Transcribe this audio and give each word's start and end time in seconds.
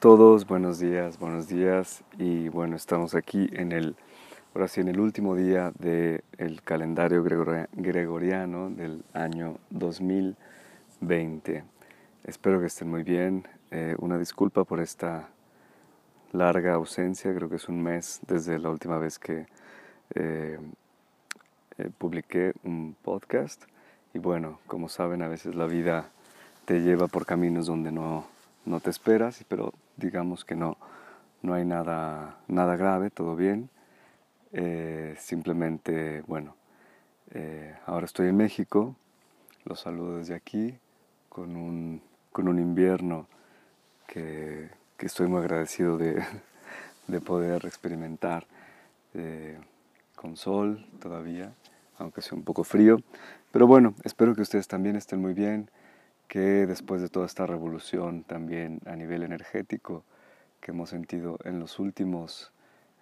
todos, 0.00 0.46
buenos 0.46 0.78
días, 0.78 1.18
buenos 1.18 1.46
días 1.46 2.02
y 2.16 2.48
bueno, 2.48 2.74
estamos 2.74 3.14
aquí 3.14 3.50
en 3.52 3.70
el, 3.70 3.96
ahora 4.54 4.66
sí, 4.66 4.80
en 4.80 4.88
el 4.88 4.98
último 4.98 5.36
día 5.36 5.72
del 5.78 6.22
calendario 6.64 7.22
gregoriano 7.22 8.70
del 8.70 9.04
año 9.12 9.58
2020. 9.68 11.64
Espero 12.24 12.60
que 12.60 12.66
estén 12.66 12.88
muy 12.88 13.02
bien, 13.02 13.46
eh, 13.70 13.94
una 13.98 14.16
disculpa 14.16 14.64
por 14.64 14.80
esta 14.80 15.28
larga 16.32 16.72
ausencia, 16.72 17.34
creo 17.34 17.50
que 17.50 17.56
es 17.56 17.68
un 17.68 17.82
mes 17.82 18.20
desde 18.26 18.58
la 18.58 18.70
última 18.70 18.96
vez 18.96 19.18
que 19.18 19.44
eh, 20.14 20.58
eh, 21.76 21.90
publiqué 21.98 22.54
un 22.64 22.96
podcast 23.02 23.64
y 24.14 24.18
bueno, 24.18 24.60
como 24.66 24.88
saben, 24.88 25.20
a 25.20 25.28
veces 25.28 25.54
la 25.54 25.66
vida 25.66 26.08
te 26.64 26.80
lleva 26.80 27.06
por 27.06 27.26
caminos 27.26 27.66
donde 27.66 27.92
no 27.92 28.24
no 28.64 28.80
te 28.80 28.90
esperas, 28.90 29.44
pero 29.48 29.72
digamos 30.00 30.44
que 30.44 30.56
no, 30.56 30.76
no 31.42 31.54
hay 31.54 31.64
nada, 31.64 32.38
nada 32.48 32.76
grave, 32.76 33.10
todo 33.10 33.36
bien. 33.36 33.70
Eh, 34.52 35.14
simplemente, 35.18 36.22
bueno, 36.26 36.56
eh, 37.30 37.76
ahora 37.86 38.06
estoy 38.06 38.28
en 38.28 38.36
México, 38.36 38.96
los 39.64 39.80
saludo 39.80 40.18
desde 40.18 40.34
aquí, 40.34 40.74
con 41.28 41.54
un, 41.54 42.02
con 42.32 42.48
un 42.48 42.58
invierno 42.58 43.28
que, 44.08 44.68
que, 44.96 45.06
estoy 45.06 45.28
muy 45.28 45.38
agradecido 45.40 45.96
de, 45.96 46.20
de 47.06 47.20
poder 47.20 47.64
experimentar 47.66 48.46
eh, 49.14 49.56
con 50.16 50.36
sol 50.36 50.84
todavía, 51.00 51.52
aunque 51.98 52.22
sea 52.22 52.36
un 52.36 52.42
poco 52.42 52.64
frío. 52.64 53.00
Pero 53.52 53.66
bueno, 53.66 53.94
espero 54.02 54.34
que 54.34 54.42
ustedes 54.42 54.66
también 54.66 54.96
estén 54.96 55.20
muy 55.20 55.34
bien 55.34 55.70
que 56.30 56.64
después 56.64 57.02
de 57.02 57.08
toda 57.08 57.26
esta 57.26 57.44
revolución 57.44 58.22
también 58.22 58.78
a 58.86 58.94
nivel 58.94 59.24
energético 59.24 60.04
que 60.60 60.70
hemos 60.70 60.88
sentido 60.88 61.40
en 61.42 61.58
los 61.58 61.80
últimos 61.80 62.52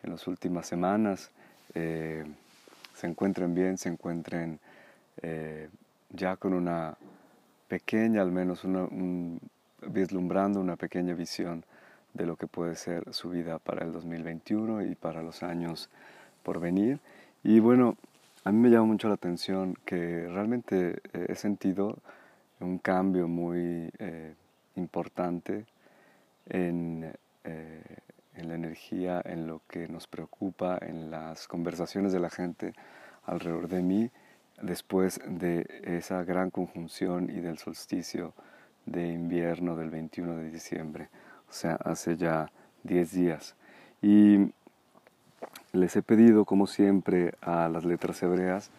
en 0.03 0.13
las 0.13 0.27
últimas 0.27 0.67
semanas 0.67 1.31
eh, 1.75 2.25
se 2.95 3.07
encuentren 3.07 3.55
bien 3.55 3.77
se 3.77 3.91
encuentren 3.91 4.61
eh, 5.21 5.69
ya 6.09 6.37
con 6.37 6.55
una 6.55 6.97
pequeña 7.69 8.23
al 8.23 8.33
menos 8.33 8.65
una, 8.65 8.89
vislumbrando 9.87 10.59
una 10.59 10.77
pequeña 10.77 11.13
visión 11.13 11.67
de 12.15 12.25
lo 12.25 12.37
que 12.37 12.47
puede 12.47 12.77
ser 12.77 13.13
su 13.13 13.29
vida 13.29 13.59
para 13.59 13.85
el 13.85 13.93
2021 13.93 14.87
y 14.87 14.95
para 14.95 15.23
los 15.23 15.43
años 15.43 15.91
por 16.43 16.61
venir. 16.61 16.99
Y 17.45 17.61
bueno 17.61 17.99
a 18.45 18.53
mí 18.53 18.59
me 18.59 18.71
llama 18.71 18.87
mucho 18.87 19.09
la 19.09 19.15
atención 19.15 19.77
que 19.85 20.27
realmente 20.29 21.03
he 21.13 21.35
sentido 21.35 21.99
un 22.61 22.79
cambio 22.79 23.29
muy 23.29 23.91
eh, 23.99 24.35
importante 24.77 25.67
en, 26.47 27.13
eh, 27.45 27.83
en, 28.35 28.49
la 28.49 28.55
energía, 28.55 29.23
en 29.25 29.47
lo 29.47 29.63
que 29.69 29.89
nos 29.89 30.07
preocupa, 30.07 30.79
en 30.81 31.11
las 31.11 31.47
conversaciones 31.49 32.13
de 32.13 32.21
la 32.21 32.31
gente 32.31 32.75
alrededor 33.25 33.69
de 33.69 33.83
mí, 33.83 34.11
después 34.63 35.21
de 35.27 35.67
esa 35.85 36.25
gran 36.25 36.51
conjunción 36.51 37.31
y 37.31 37.41
del 37.41 37.59
solsticio 37.59 38.35
de 38.87 39.07
invierno 39.09 39.77
del 39.77 39.91
21 39.91 40.37
de 40.37 40.51
diciembre, 40.51 41.09
o 41.49 41.53
sea, 41.53 41.75
hace 41.85 42.17
ya 42.17 42.51
10 42.85 43.13
días. 43.13 43.55
Y 44.03 44.53
les 45.73 45.97
he 45.97 46.03
pedido, 46.03 46.45
como 46.45 46.67
siempre, 46.67 47.35
a 47.41 47.69
las 47.69 47.85
letras 47.85 48.23
hebreas 48.23 48.71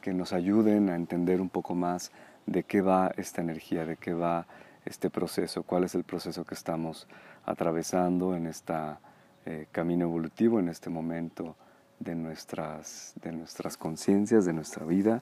que 0.00 0.12
nos 0.12 0.32
ayuden 0.32 0.88
a 0.88 0.96
entender 0.96 1.40
un 1.40 1.50
poco 1.50 1.74
más 1.74 2.12
de 2.50 2.64
qué 2.64 2.80
va 2.80 3.12
esta 3.16 3.40
energía, 3.42 3.84
de 3.84 3.96
qué 3.96 4.14
va 4.14 4.46
este 4.84 5.10
proceso, 5.10 5.62
cuál 5.62 5.84
es 5.84 5.94
el 5.94 6.04
proceso 6.04 6.44
que 6.44 6.54
estamos 6.54 7.06
atravesando 7.44 8.34
en 8.34 8.46
este 8.46 8.74
camino 9.72 10.04
evolutivo, 10.04 10.58
en 10.58 10.68
este 10.68 10.90
momento 10.90 11.56
de 12.00 12.14
nuestras, 12.14 13.14
de 13.22 13.32
nuestras 13.32 13.76
conciencias, 13.76 14.44
de 14.44 14.52
nuestra 14.52 14.84
vida, 14.84 15.20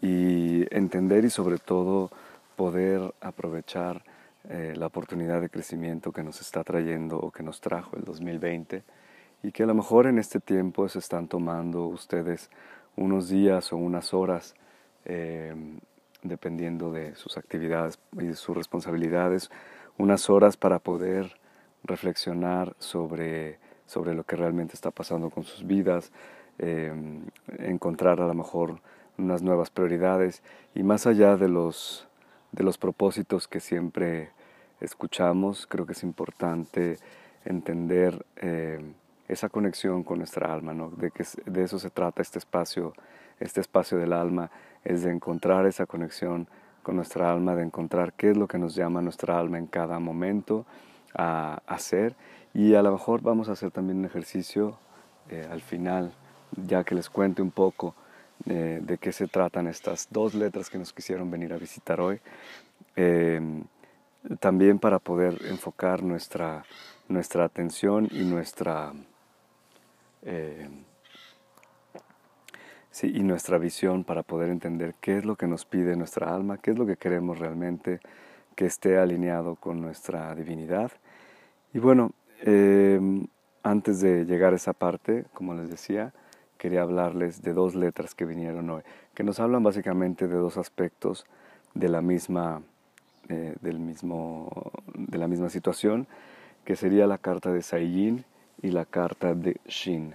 y 0.00 0.64
entender 0.74 1.24
y 1.24 1.30
sobre 1.30 1.58
todo 1.58 2.10
poder 2.56 3.14
aprovechar 3.20 4.02
eh, 4.48 4.74
la 4.76 4.86
oportunidad 4.86 5.40
de 5.40 5.50
crecimiento 5.50 6.12
que 6.12 6.22
nos 6.22 6.40
está 6.40 6.64
trayendo 6.64 7.18
o 7.18 7.30
que 7.30 7.42
nos 7.42 7.60
trajo 7.60 7.96
el 7.96 8.04
2020 8.04 8.82
y 9.42 9.52
que 9.52 9.62
a 9.62 9.66
lo 9.66 9.74
mejor 9.74 10.06
en 10.06 10.18
este 10.18 10.40
tiempo 10.40 10.88
se 10.88 10.98
están 10.98 11.28
tomando 11.28 11.86
ustedes 11.86 12.50
unos 12.96 13.28
días 13.28 13.72
o 13.72 13.76
unas 13.76 14.14
horas 14.14 14.54
eh, 15.04 15.54
dependiendo 16.28 16.92
de 16.92 17.14
sus 17.16 17.36
actividades 17.36 17.98
y 18.12 18.26
de 18.26 18.34
sus 18.34 18.56
responsabilidades, 18.56 19.50
unas 19.98 20.28
horas 20.30 20.56
para 20.56 20.78
poder 20.78 21.38
reflexionar 21.84 22.74
sobre, 22.78 23.58
sobre 23.86 24.14
lo 24.14 24.24
que 24.24 24.36
realmente 24.36 24.74
está 24.74 24.90
pasando 24.90 25.30
con 25.30 25.44
sus 25.44 25.66
vidas, 25.66 26.12
em, 26.58 27.26
encontrar 27.58 28.20
a 28.20 28.26
lo 28.26 28.34
mejor 28.34 28.80
unas 29.18 29.42
nuevas 29.42 29.70
prioridades 29.70 30.42
y 30.74 30.82
más 30.82 31.06
allá 31.06 31.36
de 31.36 31.48
los, 31.48 32.08
de 32.52 32.64
los 32.64 32.78
propósitos 32.78 33.48
que 33.48 33.60
siempre 33.60 34.30
escuchamos, 34.80 35.66
creo 35.66 35.86
que 35.86 35.92
es 35.92 36.02
importante 36.02 36.98
entender 37.44 38.26
em, 38.36 38.94
esa 39.28 39.48
conexión 39.48 40.02
con 40.04 40.18
nuestra 40.18 40.52
alma, 40.52 40.72
¿no? 40.72 40.90
de 40.90 41.10
que 41.10 41.24
de 41.46 41.64
eso 41.64 41.78
se 41.78 41.90
trata 41.90 42.22
este 42.22 42.38
espacio, 42.38 42.92
este 43.40 43.60
espacio 43.60 43.98
del 43.98 44.12
alma, 44.12 44.50
es 44.84 45.02
de 45.02 45.10
encontrar 45.10 45.66
esa 45.66 45.86
conexión 45.86 46.48
con 46.82 46.96
nuestra 46.96 47.32
alma, 47.32 47.56
de 47.56 47.64
encontrar 47.64 48.12
qué 48.12 48.30
es 48.30 48.36
lo 48.36 48.46
que 48.46 48.58
nos 48.58 48.76
llama 48.76 49.02
nuestra 49.02 49.38
alma 49.38 49.58
en 49.58 49.66
cada 49.66 49.98
momento 49.98 50.64
a 51.14 51.60
hacer. 51.66 52.14
Y 52.54 52.74
a 52.74 52.82
lo 52.82 52.92
mejor 52.92 53.22
vamos 53.22 53.48
a 53.48 53.52
hacer 53.52 53.72
también 53.72 53.98
un 53.98 54.04
ejercicio 54.04 54.78
eh, 55.28 55.44
al 55.50 55.60
final, 55.60 56.12
ya 56.56 56.84
que 56.84 56.94
les 56.94 57.10
cuente 57.10 57.42
un 57.42 57.50
poco 57.50 57.96
eh, 58.46 58.78
de 58.80 58.98
qué 58.98 59.10
se 59.10 59.26
tratan 59.26 59.66
estas 59.66 60.06
dos 60.10 60.34
letras 60.34 60.70
que 60.70 60.78
nos 60.78 60.92
quisieron 60.92 61.28
venir 61.28 61.52
a 61.52 61.58
visitar 61.58 62.00
hoy. 62.00 62.20
Eh, 62.94 63.40
también 64.38 64.78
para 64.78 64.98
poder 64.98 65.38
enfocar 65.48 66.02
nuestra, 66.02 66.64
nuestra 67.08 67.44
atención 67.44 68.08
y 68.10 68.24
nuestra 68.24 68.92
Sí, 72.96 73.12
y 73.14 73.22
nuestra 73.22 73.58
visión 73.58 74.04
para 74.04 74.22
poder 74.22 74.48
entender 74.48 74.94
qué 75.02 75.18
es 75.18 75.26
lo 75.26 75.36
que 75.36 75.46
nos 75.46 75.66
pide 75.66 75.96
nuestra 75.96 76.34
alma, 76.34 76.56
qué 76.56 76.70
es 76.70 76.78
lo 76.78 76.86
que 76.86 76.96
queremos 76.96 77.38
realmente 77.38 78.00
que 78.54 78.64
esté 78.64 78.96
alineado 78.96 79.54
con 79.56 79.82
nuestra 79.82 80.34
divinidad. 80.34 80.90
Y 81.74 81.78
bueno, 81.78 82.12
em, 82.40 83.26
antes 83.62 84.00
de 84.00 84.24
llegar 84.24 84.54
a 84.54 84.56
esa 84.56 84.72
parte, 84.72 85.26
como 85.34 85.52
les 85.52 85.68
decía, 85.68 86.14
quería 86.56 86.80
hablarles 86.80 87.42
de 87.42 87.52
dos 87.52 87.74
letras 87.74 88.14
que 88.14 88.24
vinieron 88.24 88.70
hoy, 88.70 88.82
que 89.14 89.24
nos 89.24 89.40
hablan 89.40 89.62
básicamente 89.62 90.26
de 90.26 90.36
dos 90.36 90.56
aspectos 90.56 91.26
de 91.74 91.90
la 91.90 92.00
misma, 92.00 92.62
eh, 93.28 93.56
del 93.60 93.78
mismo, 93.78 94.72
de 94.94 95.18
la 95.18 95.28
misma 95.28 95.50
situación, 95.50 96.06
que 96.64 96.76
sería 96.76 97.06
la 97.06 97.18
carta 97.18 97.52
de 97.52 97.60
Saiyin 97.60 98.24
y 98.62 98.70
la 98.70 98.84
carta 98.84 99.34
de 99.34 99.60
Shin. 99.66 100.14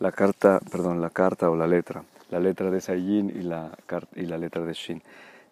La 0.00 0.12
carta, 0.12 0.60
perdón, 0.70 1.00
la 1.00 1.10
carta 1.10 1.50
o 1.50 1.56
la 1.56 1.66
letra 1.66 2.04
la 2.34 2.40
letra 2.40 2.68
de 2.70 2.80
Saiyin 2.80 3.30
y 3.30 3.42
la, 3.42 3.78
y 4.16 4.22
la 4.22 4.38
letra 4.38 4.64
de 4.64 4.72
Shin. 4.72 5.02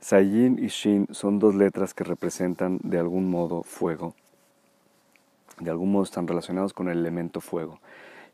Saiyin 0.00 0.58
y 0.58 0.66
Shin 0.66 1.06
son 1.12 1.38
dos 1.38 1.54
letras 1.54 1.94
que 1.94 2.02
representan 2.02 2.80
de 2.82 2.98
algún 2.98 3.30
modo 3.30 3.62
fuego. 3.62 4.14
De 5.60 5.70
algún 5.70 5.92
modo 5.92 6.02
están 6.02 6.26
relacionados 6.26 6.72
con 6.72 6.88
el 6.88 6.98
elemento 6.98 7.40
fuego. 7.40 7.78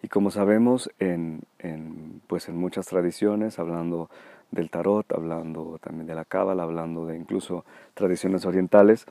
Y 0.03 0.09
como 0.09 0.31
sabemos 0.31 0.91
en, 0.99 1.43
en, 1.59 2.23
pues 2.27 2.49
en 2.49 2.57
muchas 2.57 2.87
tradiciones, 2.87 3.59
hablando 3.59 4.09
del 4.51 4.71
tarot, 4.71 5.13
hablando 5.13 5.79
también 5.83 6.07
de 6.07 6.15
la 6.15 6.25
cábala, 6.25 6.63
hablando 6.63 7.05
de 7.05 7.19
incluso 7.19 7.67
tradiciones 7.93 8.47
orientales, 8.47 9.05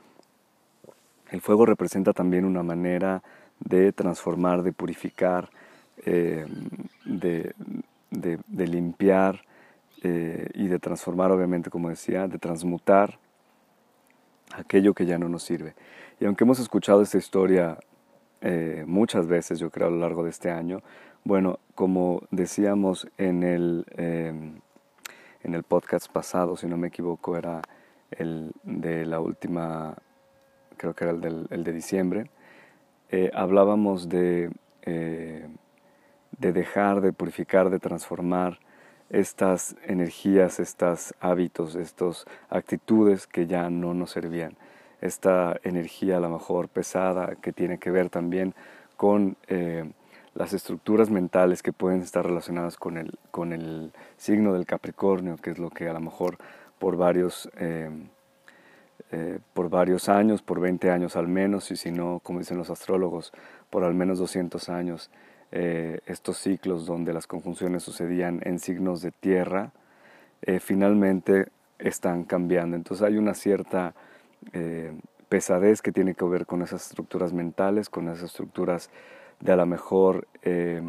el 1.30 1.40
fuego 1.42 1.64
representa 1.64 2.12
también 2.12 2.44
una 2.44 2.64
manera 2.64 3.22
de 3.60 3.92
transformar, 3.92 4.62
de 4.62 4.72
purificar, 4.72 5.50
eh, 6.04 6.46
de, 7.04 7.54
de, 8.10 8.66
limpiar 8.66 9.44
eh, 10.02 10.48
y 10.54 10.68
de 10.68 10.78
transformar, 10.78 11.32
obviamente, 11.32 11.70
como 11.70 11.88
decía, 11.88 12.28
de 12.28 12.38
transmutar 12.38 13.18
aquello 14.54 14.94
que 14.94 15.06
ya 15.06 15.18
no 15.18 15.28
nos 15.28 15.42
sirve. 15.42 15.74
Y 16.20 16.24
aunque 16.24 16.44
hemos 16.44 16.58
escuchado 16.60 17.02
esta 17.02 17.18
historia 17.18 17.78
eh, 18.40 18.84
muchas 18.86 19.26
veces, 19.26 19.58
yo 19.58 19.70
creo, 19.70 19.88
a 19.88 19.90
lo 19.90 19.98
largo 19.98 20.24
de 20.24 20.30
este 20.30 20.50
año, 20.50 20.82
bueno, 21.24 21.58
como 21.74 22.22
decíamos 22.30 23.08
en 23.18 23.42
el, 23.42 23.84
em, 23.96 24.60
en 25.42 25.54
el 25.54 25.62
podcast 25.64 26.10
pasado, 26.10 26.56
si 26.56 26.66
no 26.66 26.76
me 26.76 26.88
equivoco, 26.88 27.36
era 27.36 27.62
el 28.10 28.52
de 28.62 29.04
la 29.04 29.20
última, 29.20 29.96
creo 30.76 30.94
que 30.94 31.04
era 31.04 31.12
el, 31.12 31.20
del, 31.20 31.46
el 31.50 31.64
de 31.64 31.72
diciembre, 31.72 32.30
eh, 33.10 33.30
hablábamos 33.34 34.08
de 34.08 34.50
de 36.38 36.52
dejar, 36.52 37.00
de 37.00 37.12
purificar, 37.12 37.70
de 37.70 37.78
transformar 37.78 38.58
estas 39.10 39.76
energías, 39.84 40.60
estos 40.60 41.14
hábitos, 41.20 41.74
estas 41.74 42.24
actitudes 42.48 43.26
que 43.26 43.46
ya 43.46 43.70
no 43.70 43.94
nos 43.94 44.12
servían. 44.12 44.56
esta 45.00 45.56
energía 45.62 46.16
a 46.16 46.20
lo 46.20 46.28
mejor 46.28 46.68
pesada 46.68 47.36
que 47.36 47.52
tiene 47.52 47.78
que 47.78 47.92
ver 47.92 48.10
también 48.10 48.52
con 48.96 49.36
eh, 49.46 49.88
las 50.34 50.52
estructuras 50.52 51.08
mentales 51.08 51.62
que 51.62 51.72
pueden 51.72 52.02
estar 52.02 52.26
relacionadas 52.26 52.76
con 52.76 52.96
el, 52.96 53.16
con 53.30 53.52
el 53.52 53.92
signo 54.16 54.52
del 54.52 54.66
Capricornio, 54.66 55.36
que 55.36 55.50
es 55.52 55.58
lo 55.60 55.70
que 55.70 55.88
a 55.88 55.92
lo 55.92 56.00
mejor 56.00 56.36
por 56.80 56.96
varios, 56.96 57.48
eh, 57.58 57.90
eh, 59.12 59.38
por 59.54 59.70
varios 59.70 60.08
años, 60.08 60.42
por 60.42 60.60
20 60.60 60.90
años 60.90 61.16
al 61.16 61.28
menos, 61.28 61.70
y 61.70 61.76
si 61.76 61.90
no, 61.90 62.20
como 62.22 62.38
dicen 62.38 62.58
los 62.58 62.70
astrólogos, 62.70 63.32
por 63.70 63.84
al 63.84 63.94
menos 63.94 64.18
200 64.18 64.68
años, 64.68 65.10
estos 65.50 66.36
ciclos 66.36 66.84
donde 66.84 67.14
las 67.14 67.26
conjunciones 67.26 67.82
sucedían 67.82 68.42
en 68.44 68.58
signos 68.58 69.00
de 69.00 69.12
tierra, 69.12 69.72
finalmente 70.60 71.46
están 71.78 72.24
cambiando. 72.24 72.76
Entonces 72.76 73.06
hay 73.06 73.16
una 73.16 73.34
cierta 73.34 73.94
eh, 74.52 74.92
pesadez 75.28 75.82
que 75.82 75.92
tiene 75.92 76.14
que 76.14 76.24
ver 76.24 76.46
con 76.46 76.62
esas 76.62 76.86
estructuras 76.86 77.32
mentales, 77.32 77.88
con 77.88 78.08
esas 78.08 78.24
estructuras 78.24 78.90
de 79.40 79.52
a 79.52 79.56
lo 79.56 79.66
mejor 79.66 80.26
eh, 80.42 80.82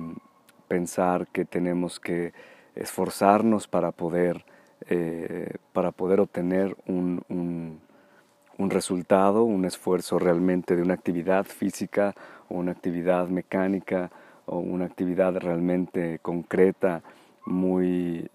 pensar 0.67 1.27
que 1.27 1.45
tenemos 1.45 1.99
que 1.99 2.33
esforzarnos 2.75 3.67
para 3.67 3.91
poder, 3.91 4.45
eh, 4.87 5.55
para 5.73 5.91
poder 5.91 6.19
obtener 6.19 6.75
un, 6.87 7.21
un, 7.27 7.81
un, 8.59 8.69
resultado, 8.69 9.43
un 9.43 9.65
esfuerzo 9.65 10.19
realmente 10.19 10.75
de 10.75 10.83
una 10.83 10.93
actividad 10.93 11.45
física 11.45 12.13
una 12.49 12.71
actividad 12.71 13.27
mecánica 13.27 14.11
o 14.45 14.57
una 14.57 14.85
actividad 14.85 15.35
realmente 15.37 16.19
concreta, 16.21 17.03
muy 17.45 18.29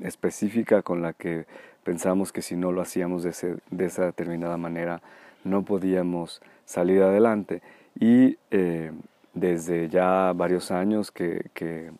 específica 0.00 0.82
con 0.82 1.02
la 1.02 1.12
que 1.12 1.44
pensamos 1.84 2.32
que 2.32 2.42
si 2.42 2.56
no 2.56 2.72
lo 2.72 2.82
hacíamos 2.82 3.22
de, 3.22 3.86
esa 3.86 4.04
determinada 4.04 4.56
manera 4.56 5.02
no 5.44 5.64
podíamos 5.64 6.42
salir 6.64 7.02
adelante. 7.02 7.62
Y 7.98 8.38
eh, 8.50 8.92
desde 9.34 9.88
ya 9.88 10.32
varios 10.34 10.70
años 10.70 11.10
que, 11.10 11.90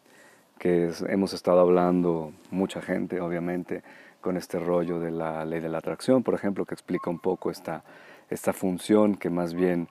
hemos 0.69 1.33
estado 1.33 1.61
hablando, 1.61 2.33
mucha 2.51 2.83
gente 2.83 3.21
obviamente, 3.21 3.83
con 4.21 4.37
este 4.37 4.59
rollo 4.59 5.01
de 5.01 5.11
la 5.11 5.45
ley 5.45 5.61
de 5.61 5.69
la 5.69 5.79
atracción, 5.79 6.23
por 6.23 6.35
ejemplo, 6.35 6.67
que 6.67 6.75
explica 6.75 7.09
un 7.11 7.19
poco 7.19 7.51
esta, 7.51 7.85
esta 8.29 8.53
función 8.53 9.17
que 9.17 9.31
más 9.31 9.55
bien 9.55 9.89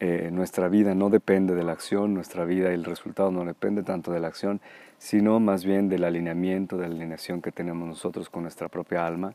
eh, 0.00 0.30
nuestra 0.32 0.68
vida 0.68 0.94
no 0.94 1.10
depende 1.10 1.54
de 1.54 1.62
la 1.62 1.72
acción, 1.72 2.14
nuestra 2.14 2.44
vida 2.44 2.70
y 2.70 2.74
el 2.74 2.84
resultado 2.84 3.30
no 3.30 3.44
depende 3.44 3.82
tanto 3.82 4.12
de 4.12 4.20
la 4.20 4.28
acción, 4.28 4.60
sino 4.98 5.40
más 5.40 5.64
bien 5.64 5.88
del 5.88 6.04
alineamiento, 6.04 6.76
de 6.76 6.88
la 6.88 6.94
alineación 6.94 7.42
que 7.42 7.52
tenemos 7.52 7.88
nosotros 7.88 8.30
con 8.30 8.42
nuestra 8.42 8.68
propia 8.68 9.06
alma. 9.06 9.34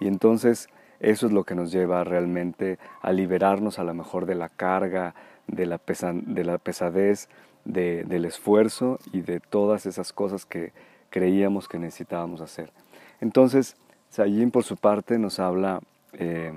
Y 0.00 0.08
entonces 0.08 0.68
eso 1.00 1.26
es 1.26 1.32
lo 1.32 1.44
que 1.44 1.54
nos 1.54 1.72
lleva 1.72 2.04
realmente 2.04 2.78
a 3.02 3.12
liberarnos 3.12 3.78
a 3.78 3.84
lo 3.84 3.94
mejor 3.94 4.26
de 4.26 4.34
la 4.34 4.48
carga, 4.48 5.14
de 5.46 5.66
la, 5.66 5.80
de 6.12 6.44
la 6.44 6.58
pesadez, 6.58 7.28
del 7.64 8.24
esfuerzo 8.24 8.98
y 9.12 9.22
de 9.22 9.40
todas 9.40 9.86
esas 9.86 10.12
cosas 10.12 10.44
que 10.44 10.72
creíamos 11.10 11.68
que 11.68 11.78
necesitábamos 11.78 12.40
hacer. 12.40 12.72
Entonces, 13.20 13.76
Sayin 14.10 14.50
por 14.50 14.64
su 14.64 14.76
parte 14.76 15.18
nos 15.18 15.40
habla 15.40 15.80
eh, 16.12 16.52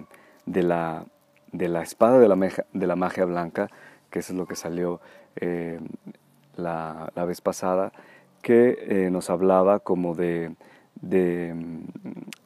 de, 0.45 0.63
la, 0.63 1.05
de 1.51 1.69
la 1.69 1.81
espada 1.81 2.19
de 2.19 2.27
la, 2.27 2.35
de 2.73 2.87
la 2.87 2.95
magia 2.95 3.25
blanca, 3.25 3.69
que 4.09 4.19
eso 4.19 4.33
es 4.33 4.37
lo 4.37 4.45
que 4.45 4.55
salió 4.55 4.99
eh, 5.37 5.79
la, 6.55 7.11
la 7.15 7.25
vez 7.25 7.41
pasada, 7.41 7.91
que 8.41 8.77
eh, 8.81 9.09
nos 9.11 9.29
hablaba 9.29 9.79
como 9.79 10.13
de, 10.13 10.55
mm, 11.01 11.79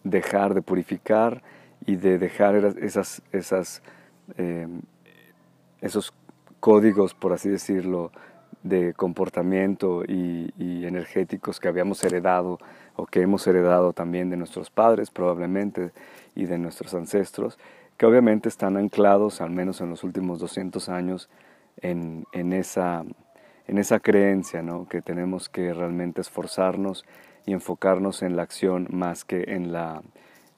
dejar 0.03 0.53
de 0.53 0.61
purificar 0.61 1.41
y 1.85 1.95
de 1.95 2.17
dejar 2.17 2.55
esas, 2.81 3.21
esos 5.81 6.13
códigos, 6.59 7.13
por 7.13 7.33
así 7.33 7.49
decirlo, 7.49 8.11
de 8.63 8.93
comportamiento 8.93 10.03
y, 10.05 10.51
energéticos 10.85 11.59
que 11.59 11.67
habíamos 11.67 12.03
heredado 12.03 12.59
o 12.95 13.05
que 13.05 13.21
hemos 13.21 13.47
heredado 13.47 13.93
también 13.93 14.29
de 14.29 14.37
nuestros 14.37 14.69
padres 14.69 15.09
probablemente 15.09 15.91
y 16.35 16.45
de 16.45 16.57
nuestros 16.57 16.93
ancestros, 16.93 17.57
que 17.97 18.05
obviamente 18.05 18.49
están 18.49 18.77
anclados, 18.77 19.41
al 19.41 19.51
menos 19.51 19.79
en 19.79 19.89
los 19.89 20.03
últimos 20.03 20.39
200 20.39 20.89
años, 20.89 21.29
en, 21.77 22.25
en 22.33 22.51
esa 22.51 23.05
en 23.67 23.77
esa 23.77 24.01
creencia, 24.01 24.61
¿no? 24.61 24.85
que 24.87 25.01
tenemos 25.01 25.47
que 25.47 25.73
realmente 25.73 26.19
esforzarnos 26.19 27.05
y 27.45 27.53
enfocarnos 27.53 28.21
en 28.21 28.35
la 28.35 28.43
acción 28.43 28.87
más 28.91 29.23
que 29.23 29.45
en 29.47 29.71
la, 29.71 30.01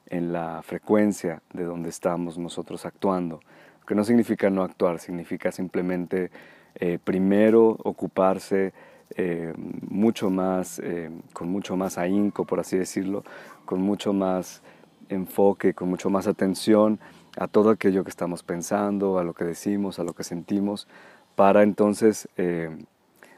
en 0.06 0.32
la 0.32 0.62
frecuencia 0.62 1.40
de 1.52 1.62
donde 1.62 1.90
estamos 1.90 2.38
nosotros 2.38 2.84
actuando. 2.84 3.40
Que 3.86 3.94
no 3.94 4.02
significa 4.02 4.50
no 4.50 4.62
actuar, 4.62 4.98
significa 4.98 5.52
simplemente 5.52 6.30
eh, 6.76 6.98
primero 7.02 7.76
ocuparse 7.84 8.72
eh, 9.16 9.52
mucho 9.56 10.30
más, 10.30 10.80
eh, 10.80 11.10
con 11.32 11.48
mucho 11.48 11.76
más 11.76 11.98
ahínco, 11.98 12.44
por 12.44 12.60
así 12.60 12.76
decirlo, 12.76 13.22
con 13.64 13.80
mucho 13.80 14.12
más 14.12 14.62
enfoque, 15.08 15.74
con 15.74 15.88
mucho 15.88 16.10
más 16.10 16.26
atención 16.26 16.98
a 17.36 17.46
todo 17.48 17.70
aquello 17.70 18.04
que 18.04 18.10
estamos 18.10 18.42
pensando, 18.42 19.18
a 19.18 19.24
lo 19.24 19.34
que 19.34 19.44
decimos, 19.44 19.98
a 19.98 20.04
lo 20.04 20.12
que 20.14 20.24
sentimos, 20.24 20.88
para 21.36 21.62
entonces 21.62 22.28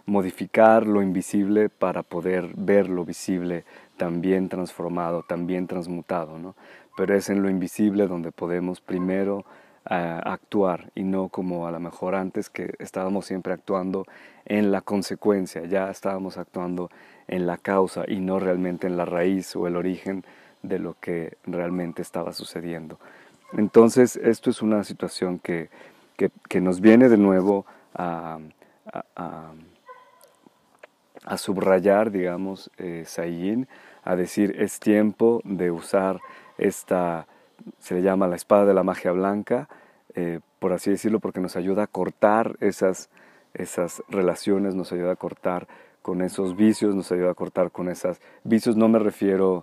modificar 0.04 0.86
lo 0.86 1.02
invisible 1.02 1.68
para 1.68 2.02
poder 2.02 2.50
ver 2.56 2.88
lo 2.88 3.04
visible 3.04 3.64
también 3.96 4.48
transformado, 4.48 5.24
también 5.26 5.66
transmutado, 5.66 6.38
¿no? 6.38 6.54
Pero 6.96 7.14
es 7.14 7.28
en 7.28 7.42
lo 7.42 7.50
invisible 7.50 8.06
donde 8.06 8.32
podemos 8.32 8.80
primero 8.80 9.44
eh, 9.90 10.20
actuar 10.24 10.90
y 10.94 11.02
no 11.02 11.28
como 11.28 11.66
a 11.66 11.70
lo 11.70 11.80
mejor 11.80 12.14
antes 12.14 12.50
que 12.50 12.74
estábamos 12.78 13.26
siempre 13.26 13.52
actuando 13.52 14.04
en 14.44 14.72
la 14.72 14.80
consecuencia, 14.80 15.64
ya 15.64 15.90
estábamos 15.90 16.38
actuando 16.38 16.90
en 17.28 17.46
la 17.46 17.58
causa 17.58 18.04
y 18.06 18.20
no 18.20 18.38
realmente 18.38 18.86
en 18.86 18.96
la 18.96 19.04
raíz 19.04 19.56
o 19.56 19.66
el 19.66 19.76
origen 19.76 20.24
de 20.62 20.78
lo 20.78 20.96
que 21.00 21.36
realmente 21.44 22.02
estaba 22.02 22.32
sucediendo. 22.32 22.98
Entonces, 23.52 24.16
esto 24.16 24.50
es 24.50 24.62
una 24.62 24.82
situación 24.84 25.38
que, 25.38 25.70
que, 26.16 26.60
nos 26.60 26.80
viene 26.80 27.08
de 27.08 27.16
nuevo 27.16 27.64
a 27.94 28.38
a 31.26 31.36
subrayar, 31.36 32.10
digamos, 32.10 32.70
eh, 32.78 33.02
Sayin, 33.04 33.68
a 34.04 34.14
decir 34.14 34.54
es 34.58 34.78
tiempo 34.78 35.42
de 35.44 35.72
usar 35.72 36.20
esta, 36.56 37.26
se 37.80 37.96
le 37.96 38.02
llama 38.02 38.28
la 38.28 38.36
espada 38.36 38.64
de 38.64 38.74
la 38.74 38.84
magia 38.84 39.10
blanca, 39.10 39.68
eh, 40.14 40.40
por 40.58 40.72
así 40.72 40.90
decirlo, 40.90 41.20
porque 41.20 41.40
nos 41.40 41.56
ayuda 41.56 41.84
a 41.84 41.86
cortar 41.86 42.56
esas, 42.60 43.10
esas 43.54 44.02
relaciones, 44.08 44.74
nos 44.74 44.92
ayuda 44.92 45.12
a 45.12 45.16
cortar 45.16 45.66
con 46.02 46.22
esos 46.22 46.56
vicios, 46.56 46.94
nos 46.94 47.10
ayuda 47.12 47.30
a 47.32 47.34
cortar 47.34 47.70
con 47.70 47.88
esas 47.88 48.20
vicios. 48.44 48.76
No 48.76 48.88
me 48.88 48.98
refiero 48.98 49.62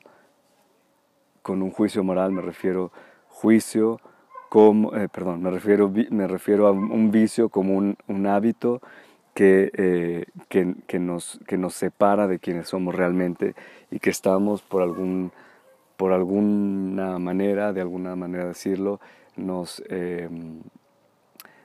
con 1.41 1.62
un 1.62 1.71
juicio 1.71 2.03
moral, 2.03 2.31
me 2.31 2.41
refiero 2.41 2.91
juicio 3.27 4.00
como, 4.50 4.95
eh, 4.95 5.09
perdón, 5.09 5.41
me 5.41 5.50
refiero, 5.50 5.91
me 6.09 6.27
refiero 6.27 6.67
a 6.67 6.71
un 6.71 7.12
vicio 7.12 7.50
como 7.50 7.75
un, 7.75 7.97
un 8.07 8.27
hábito 8.27 8.81
eh, 9.35 10.25
que, 10.47 10.75
que, 10.85 11.00
nos, 11.00 11.39
que 11.47 11.57
nos 11.57 11.73
separa 11.73 12.27
de 12.27 12.38
quienes 12.38 12.67
somos 12.67 12.93
realmente 12.93 13.55
y 13.89 13.97
que 13.97 14.12
estamos 14.12 14.62
por, 14.62 14.83
algún, 14.83 15.31
por 15.97 16.13
alguna 16.13 17.17
manera, 17.17 17.73
de 17.73 17.81
alguna 17.81 18.15
manera 18.15 18.45
decirlo, 18.45 19.00
nos, 19.35 19.83
em, 19.89 20.61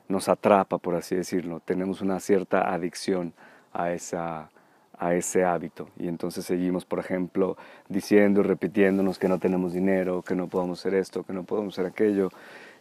nos 0.08 0.28
atrapa, 0.28 0.78
por 0.78 0.94
así 0.94 1.16
decirlo. 1.16 1.60
Tenemos 1.64 2.00
una 2.00 2.20
cierta 2.20 2.72
adicción 2.72 3.32
a, 3.72 3.92
esa, 3.92 4.50
a 4.98 5.14
ese 5.14 5.44
hábito 5.44 5.88
y 5.96 6.08
entonces 6.08 6.44
seguimos, 6.44 6.84
por 6.84 6.98
ejemplo, 6.98 7.56
diciendo 7.88 8.40
y 8.40 8.44
repitiéndonos 8.44 9.18
que 9.18 9.28
no 9.28 9.38
tenemos 9.38 9.72
dinero, 9.72 10.22
que 10.22 10.34
no 10.34 10.48
podemos 10.48 10.80
hacer 10.80 10.94
esto, 10.94 11.24
que 11.24 11.32
no 11.32 11.44
podemos 11.44 11.74
hacer 11.74 11.86
aquello, 11.86 12.30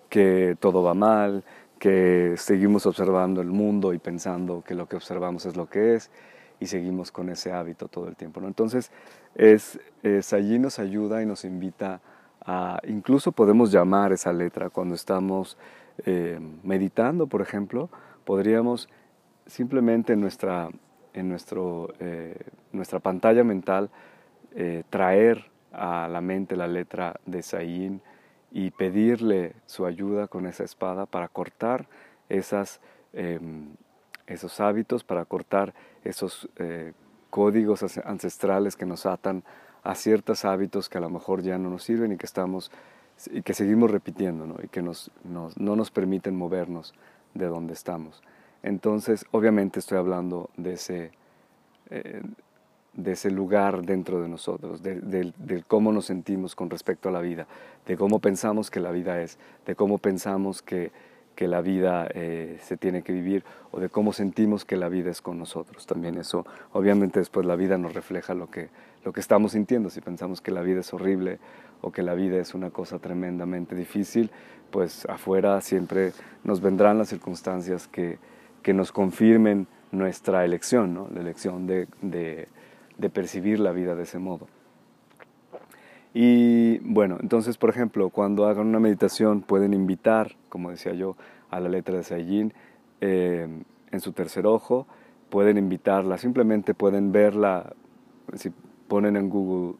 que 0.10 0.56
todo 0.60 0.84
va 0.84 0.94
mal, 0.94 1.44
que 1.79 2.34
seguimos 2.38 2.86
observando 2.86 3.41
el 3.41 3.50
mundo 3.50 3.94
y 3.94 4.00
pensando 4.00 4.63
que 4.65 4.74
lo 4.75 4.88
que 4.88 4.96
observamos 4.96 5.46
es 5.46 5.56
lo 5.56 5.67
que 5.70 5.96
es 5.96 6.10
y 6.60 6.67
seguimos 6.67 7.12
con 7.12 7.29
ese 7.29 7.51
hábito 7.51 7.88
todo 7.88 8.08
el 8.08 8.15
tiempo. 8.15 8.41
¿no? 8.41 8.48
Entonces, 8.48 8.91
es, 9.36 9.79
allí 10.34 10.60
nos 10.60 10.79
ayuda 10.79 11.22
y 11.22 11.25
nos 11.25 11.46
invita 11.46 11.96
a, 11.96 12.17
incluso 12.88 13.32
podemos 13.32 13.72
llamar 13.72 14.12
esa 14.13 14.32
letra 14.32 14.70
cuando 14.70 14.96
estamos 14.96 15.58
eh, 16.06 16.39
meditando, 16.63 17.27
por 17.27 17.42
ejemplo, 17.42 17.89
podríamos 18.24 18.88
simplemente 19.46 20.13
en 20.13 20.22
nuestra, 20.22 20.70
en 21.13 21.30
nuestro, 21.30 21.94
eh, 22.00 22.38
nuestra 22.72 23.00
pantalla 23.00 23.44
mental 23.44 23.89
eh, 24.56 24.84
traer 24.89 25.46
a 25.74 26.08
la 26.08 26.22
mente 26.22 26.56
la 26.56 26.68
letra 26.68 27.20
de 27.25 27.42
Sayin, 27.42 28.01
y 28.50 28.72
pedirle 28.72 29.56
su 29.66 29.86
ayuda 29.86 30.30
con 30.30 30.46
esa 30.46 30.63
espada 30.63 31.06
para 31.06 31.27
cortar 31.27 31.86
em, 32.30 33.75
esos 34.25 34.62
hábitos, 34.62 35.04
para 35.04 35.25
cortar 35.25 35.74
esos 36.06 36.50
códigos 37.30 37.84
ancestrales 38.06 38.77
que 38.77 38.86
nos 38.86 39.06
atan 39.06 39.44
a 39.88 39.96
ciertos 39.96 40.46
hábitos 40.46 40.89
que 40.89 40.98
a 40.98 41.01
lo 41.01 41.10
mejor 41.10 41.41
ya 41.41 41.58
no 41.58 41.70
nos 41.70 41.84
sirven 41.84 42.12
y 42.12 42.17
que 42.17 42.25
estamos 42.25 42.72
y 43.32 43.41
que 43.41 43.53
seguimos 43.53 43.89
repitiendo 43.89 44.46
¿no? 44.46 44.56
y 44.63 44.67
que 44.67 44.82
nos, 44.82 45.10
no 45.24 45.75
nos 45.75 45.89
permiten 45.89 46.36
movernos 46.36 46.94
de 47.34 47.46
donde 47.46 47.74
estamos. 47.74 48.22
Entonces, 48.63 49.25
obviamente 49.32 49.79
estoy 49.79 49.98
hablando 49.98 50.50
de 50.58 50.74
ese, 50.74 51.12
eh, 51.89 52.22
de 52.94 53.12
ese 53.12 53.32
lugar 53.32 53.84
dentro 53.84 54.22
de 54.22 54.27
nosotros, 54.27 54.82
de, 54.84 55.63
cómo 55.67 55.91
nos 55.91 56.06
sentimos 56.06 56.56
con 56.56 56.70
respecto 56.70 57.10
a 57.10 57.12
la 57.12 57.22
vida, 57.22 57.48
de 57.86 57.96
cómo 57.96 58.20
pensamos 58.20 58.72
que 58.72 58.79
la 58.79 58.91
vida 58.91 59.22
es, 59.22 59.38
de 59.65 59.75
cómo 59.75 60.00
pensamos 60.00 60.62
que, 60.62 60.91
que 61.38 61.48
la 61.48 61.62
vida 61.62 62.08
eh, 62.15 62.58
se 62.63 62.77
tiene 62.77 63.03
que 63.03 63.13
vivir 63.13 63.44
o 63.70 63.79
de 63.79 63.89
cómo 63.89 64.12
sentimos 64.12 64.65
que 64.65 64.75
la 64.75 64.89
vida 64.89 65.12
es 65.12 65.22
con 65.22 65.38
nosotros. 65.38 65.86
También 65.86 66.17
eso, 66.17 66.48
obviamente 66.74 67.20
después 67.20 67.46
la 67.46 67.56
vida 67.56 67.77
nos 67.77 67.94
refleja 67.94 68.34
lo 68.34 68.50
que, 68.50 68.70
lo 69.06 69.13
que 69.13 69.20
estamos 69.20 69.51
sintiendo. 69.51 69.91
Si 69.91 70.01
pensamos 70.01 70.41
que 70.41 70.50
la 70.50 70.63
vida 70.63 70.79
es 70.79 70.91
horrible 70.96 71.38
o 71.82 71.91
que 71.91 72.01
la 72.01 72.15
vida 72.15 72.38
es 72.38 72.56
una 72.56 72.72
cosa 72.72 72.98
tremendamente 72.98 73.75
difícil, 73.75 74.32
pues 74.72 75.06
afuera 75.06 75.62
siempre 75.62 76.12
nos 76.44 76.60
vendrán 76.60 76.98
las 76.98 77.10
circunstancias 77.10 77.88
que, 77.88 78.17
que 78.63 78.74
nos 78.74 78.91
confirmen 78.91 79.67
nuestra 79.91 80.44
elección, 80.44 80.96
¿no? 80.96 81.08
la 81.13 81.22
elección 81.22 81.67
de, 81.67 81.88
de, 82.01 82.48
de 82.98 83.10
percibir 83.12 83.60
la 83.60 83.74
vida 83.74 83.94
de 83.94 84.03
ese 84.03 84.17
modo. 84.17 84.48
Y 86.20 86.80
bueno, 86.80 87.20
entonces, 87.22 87.60
por 87.60 87.70
ejemplo, 87.70 88.10
cuando 88.10 88.48
hagan 88.48 88.66
una 88.66 88.80
meditación 88.80 89.42
pueden 89.42 89.76
invitar, 89.76 90.36
como 90.50 90.72
decía 90.72 90.94
yo, 90.94 91.16
a 91.52 91.60
la 91.60 91.70
letra 91.70 91.96
de 91.96 92.02
Saiyín 92.02 92.56
eh, 93.02 93.48
en 93.92 94.00
su 94.00 94.14
tercer 94.14 94.48
ojo, 94.48 94.88
pueden 95.30 95.60
invitarla, 95.60 96.18
simplemente 96.18 96.74
pueden 96.74 97.12
verla, 97.12 97.76
si 98.34 98.52
ponen 98.88 99.16
en 99.16 99.30
Google 99.30 99.76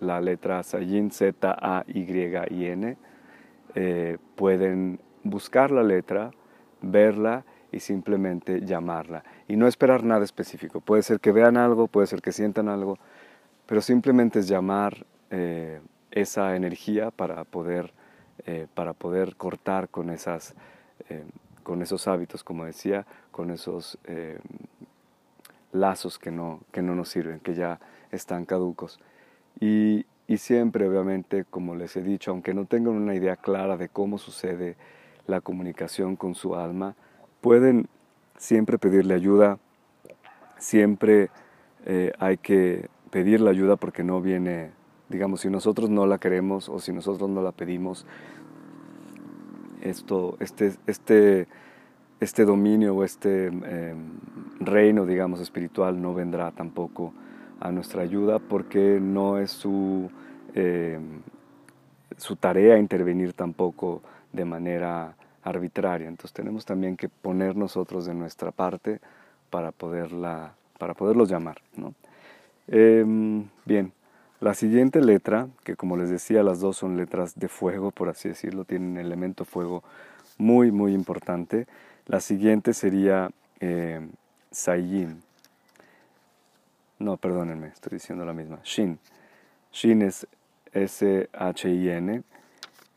la 0.00 0.22
letra 0.22 0.62
Saiyín, 0.62 1.10
Z-A-Y-I-N, 1.10 2.96
eh, 3.74 4.16
pueden 4.34 4.98
buscar 5.24 5.70
la 5.70 5.82
letra, 5.82 6.30
verla 6.80 7.44
y 7.70 7.80
simplemente 7.80 8.62
llamarla. 8.62 9.24
Y 9.46 9.56
no 9.56 9.66
esperar 9.66 10.04
nada 10.04 10.24
específico. 10.24 10.80
Puede 10.80 11.02
ser 11.02 11.20
que 11.20 11.32
vean 11.32 11.58
algo, 11.58 11.86
puede 11.86 12.06
ser 12.06 12.22
que 12.22 12.32
sientan 12.32 12.70
algo, 12.70 12.96
pero 13.66 13.82
simplemente 13.82 14.38
es 14.38 14.48
llamar 14.48 15.04
eh, 15.34 15.80
esa 16.10 16.56
energía 16.56 17.10
para 17.10 17.44
poder, 17.44 17.94
eh, 18.44 18.66
para 18.74 18.92
poder 18.92 19.34
cortar 19.36 19.88
con, 19.88 20.10
esas, 20.10 20.54
eh, 21.08 21.24
con 21.62 21.80
esos 21.80 22.06
hábitos, 22.06 22.44
como 22.44 22.66
decía, 22.66 23.06
con 23.30 23.50
esos 23.50 23.98
lazos 25.72 26.18
que 26.18 26.30
no, 26.30 26.60
que 26.70 26.82
no 26.82 26.94
nos 26.94 27.08
sirven, 27.08 27.40
que 27.40 27.54
ya 27.54 27.80
están 28.10 28.44
caducos. 28.44 29.00
Y, 29.58 30.04
y 30.26 30.36
siempre, 30.36 30.86
obviamente, 30.86 31.46
como 31.46 31.76
les 31.76 31.96
he 31.96 32.02
dicho, 32.02 32.30
aunque 32.30 32.52
no 32.52 32.66
tengan 32.66 32.92
una 32.92 33.14
idea 33.14 33.36
clara 33.36 33.78
de 33.78 33.88
cómo 33.88 34.18
sucede 34.18 34.76
la 35.26 35.40
comunicación 35.40 36.14
con 36.14 36.34
su 36.34 36.56
alma, 36.56 36.94
pueden 37.40 37.88
siempre 38.36 38.76
pedirle 38.76 39.14
ayuda, 39.14 39.58
siempre 40.58 41.30
hay 42.18 42.36
que 42.36 42.90
pedir 43.10 43.40
la 43.40 43.50
ayuda 43.50 43.76
porque 43.76 44.04
no 44.04 44.20
viene 44.20 44.81
digamos, 45.12 45.42
si 45.42 45.50
nosotros 45.50 45.90
no 45.90 46.06
la 46.06 46.18
queremos 46.18 46.68
o 46.68 46.80
si 46.80 46.92
nosotros 46.92 47.28
no 47.30 47.42
la 47.42 47.52
pedimos, 47.52 48.06
esto, 49.82 50.36
este, 50.40 50.72
este, 50.86 51.46
este 52.20 52.44
dominio 52.44 52.96
o 52.96 53.04
este 53.04 53.46
em, 53.46 54.18
reino, 54.60 55.04
digamos, 55.06 55.40
espiritual 55.40 56.00
no 56.00 56.14
vendrá 56.14 56.50
tampoco 56.50 57.12
a 57.60 57.70
nuestra 57.70 58.02
ayuda 58.02 58.38
porque 58.38 58.98
no 59.00 59.38
es 59.38 59.50
su, 59.50 60.10
em, 60.54 61.20
su 62.16 62.36
tarea 62.36 62.78
intervenir 62.78 63.34
tampoco 63.34 64.02
de 64.32 64.44
manera 64.44 65.14
arbitraria. 65.42 66.08
Entonces 66.08 66.32
tenemos 66.32 66.64
también 66.64 66.96
que 66.96 67.08
poner 67.08 67.56
nosotros 67.56 68.06
de 68.06 68.14
nuestra 68.14 68.50
parte 68.50 69.00
para, 69.50 69.72
poderla, 69.72 70.54
para 70.78 70.94
poderlos 70.94 71.28
llamar. 71.28 71.60
¿no? 71.76 71.94
Em, 72.68 73.48
bien, 73.64 73.92
la 74.42 74.54
siguiente 74.54 75.00
letra, 75.00 75.46
que 75.62 75.76
como 75.76 75.96
les 75.96 76.10
decía, 76.10 76.42
las 76.42 76.58
dos 76.58 76.76
son 76.76 76.96
letras 76.96 77.38
de 77.38 77.46
fuego, 77.46 77.92
por 77.92 78.08
así 78.08 78.28
decirlo, 78.28 78.64
tienen 78.64 78.98
elemento 78.98 79.44
fuego 79.44 79.84
muy, 80.36 80.72
muy 80.72 80.94
importante. 80.94 81.68
La 82.06 82.18
siguiente 82.18 82.74
sería 82.74 83.30
eh. 83.60 84.00
No, 86.98 87.16
perdónenme, 87.18 87.68
estoy 87.68 87.98
diciendo 87.98 88.24
la 88.24 88.32
misma. 88.32 88.58
Shin. 88.64 88.98
Shin 89.72 90.02
es 90.02 90.26
S-H-I-N. 90.72 92.24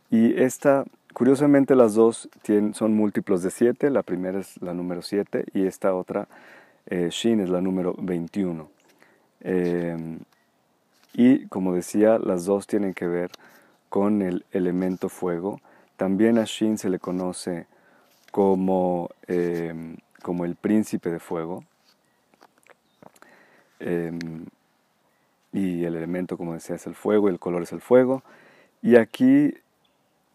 Y 0.09 0.41
esta, 0.41 0.83
curiosamente, 1.13 1.75
las 1.75 1.93
dos 1.93 2.27
son 2.73 2.95
múltiplos 2.95 3.43
de 3.43 3.51
7. 3.51 3.91
La 3.91 4.01
primera 4.01 4.39
es 4.39 4.59
la 4.63 4.73
número 4.73 5.03
7 5.03 5.45
y 5.53 5.67
esta 5.67 5.93
otra, 5.93 6.27
eh, 6.87 7.09
Shin, 7.11 7.39
es 7.39 7.49
la 7.49 7.61
número 7.61 7.93
21. 7.99 8.67
Y 11.17 11.47
como 11.47 11.73
decía, 11.73 12.19
las 12.19 12.43
dos 12.43 12.67
tienen 12.67 12.93
que 12.93 13.07
ver 13.07 13.31
con 13.87 14.21
el 14.21 14.45
elemento 14.51 15.07
fuego. 15.07 15.61
También 15.95 16.37
a 16.37 16.43
Shin 16.43 16.77
se 16.77 16.89
le 16.89 16.99
conoce 16.99 17.67
como, 18.31 19.09
em, 19.27 19.95
como 20.21 20.43
el 20.43 20.55
príncipe 20.55 21.09
de 21.09 21.19
fuego. 21.19 21.63
Em, 23.79 24.19
y 25.53 25.85
el 25.85 25.95
elemento, 25.95 26.37
como 26.37 26.53
decía, 26.53 26.75
es 26.75 26.85
el 26.85 26.95
fuego, 26.95 27.29
y 27.29 27.31
el 27.31 27.39
color 27.39 27.63
es 27.63 27.71
el 27.71 27.79
fuego. 27.79 28.21
Y 28.81 28.97
aquí 28.97 29.53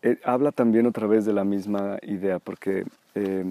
eh, 0.03 0.19
habla 0.25 0.51
también 0.51 0.87
otra 0.87 1.07
vez 1.07 1.27
de 1.27 1.35
la 1.35 1.45
misma 1.45 1.99
idea, 2.03 2.39
porque 2.39 2.87
eh, 3.15 3.45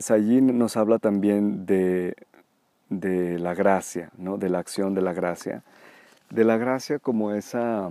Sayin 0.00 0.58
nos 0.58 0.76
habla 0.76 0.98
también 0.98 1.66
de, 1.66 2.16
de 2.90 3.38
la 3.38 3.54
gracia, 3.54 4.10
¿no? 4.18 4.38
de 4.38 4.48
la 4.48 4.58
acción 4.58 4.94
de 4.94 5.02
la 5.02 5.12
gracia 5.12 5.62
de 6.30 6.44
la 6.44 6.56
gracia 6.56 6.98
como 6.98 7.32
esa, 7.32 7.90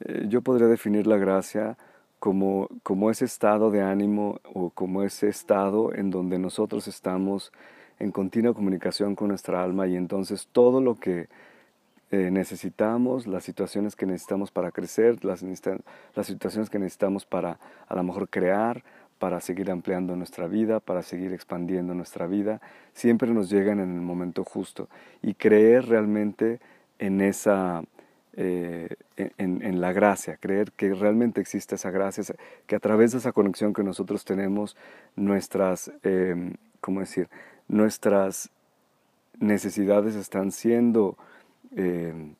eh, 0.00 0.26
yo 0.28 0.42
podría 0.42 0.66
definir 0.66 1.06
la 1.06 1.16
gracia 1.16 1.76
como, 2.18 2.68
como 2.82 3.10
ese 3.10 3.24
estado 3.24 3.70
de 3.70 3.82
ánimo 3.82 4.40
o 4.52 4.70
como 4.70 5.02
ese 5.02 5.28
estado 5.28 5.94
en 5.94 6.10
donde 6.10 6.38
nosotros 6.38 6.88
estamos 6.88 7.52
en 7.98 8.10
continua 8.10 8.54
comunicación 8.54 9.14
con 9.14 9.28
nuestra 9.28 9.62
alma 9.62 9.86
y 9.86 9.96
entonces 9.96 10.48
todo 10.50 10.80
lo 10.80 10.94
que 10.96 11.28
eh, 12.10 12.30
necesitamos, 12.30 13.26
las 13.26 13.44
situaciones 13.44 13.96
que 13.96 14.06
necesitamos 14.06 14.50
para 14.50 14.70
crecer, 14.70 15.24
las, 15.24 15.42
las 15.42 16.26
situaciones 16.26 16.70
que 16.70 16.78
necesitamos 16.78 17.24
para 17.24 17.58
a 17.88 17.94
lo 17.94 18.02
mejor 18.02 18.28
crear, 18.28 18.84
para 19.18 19.40
seguir 19.40 19.70
ampliando 19.70 20.16
nuestra 20.16 20.46
vida, 20.46 20.80
para 20.80 21.02
seguir 21.02 21.32
expandiendo 21.32 21.94
nuestra 21.94 22.26
vida, 22.26 22.60
siempre 22.92 23.30
nos 23.30 23.48
llegan 23.50 23.80
en 23.80 23.94
el 23.94 24.00
momento 24.00 24.44
justo. 24.44 24.88
Y 25.22 25.34
creer 25.34 25.86
realmente 25.86 26.60
en 27.04 27.20
esa, 27.20 27.84
eh, 28.32 28.88
en, 29.16 29.80
la 29.80 29.92
gracia, 29.92 30.38
creer 30.38 30.72
que 30.72 30.94
realmente 30.94 31.40
existe 31.40 31.74
esa 31.74 31.90
gracia, 31.90 32.24
que 32.66 32.76
a 32.76 32.80
través 32.80 33.12
de 33.12 33.18
esa 33.18 33.32
conexión 33.32 33.74
que 33.74 33.82
nosotros 33.82 34.24
tenemos, 34.24 34.76
nuestras, 35.14 35.92
em, 36.02 36.54
¿cómo 36.80 37.00
decir? 37.00 37.28
Nuestras 37.68 38.50
necesidades 39.38 40.14
están 40.14 40.50
siendo 40.50 41.16
em, 41.76 42.34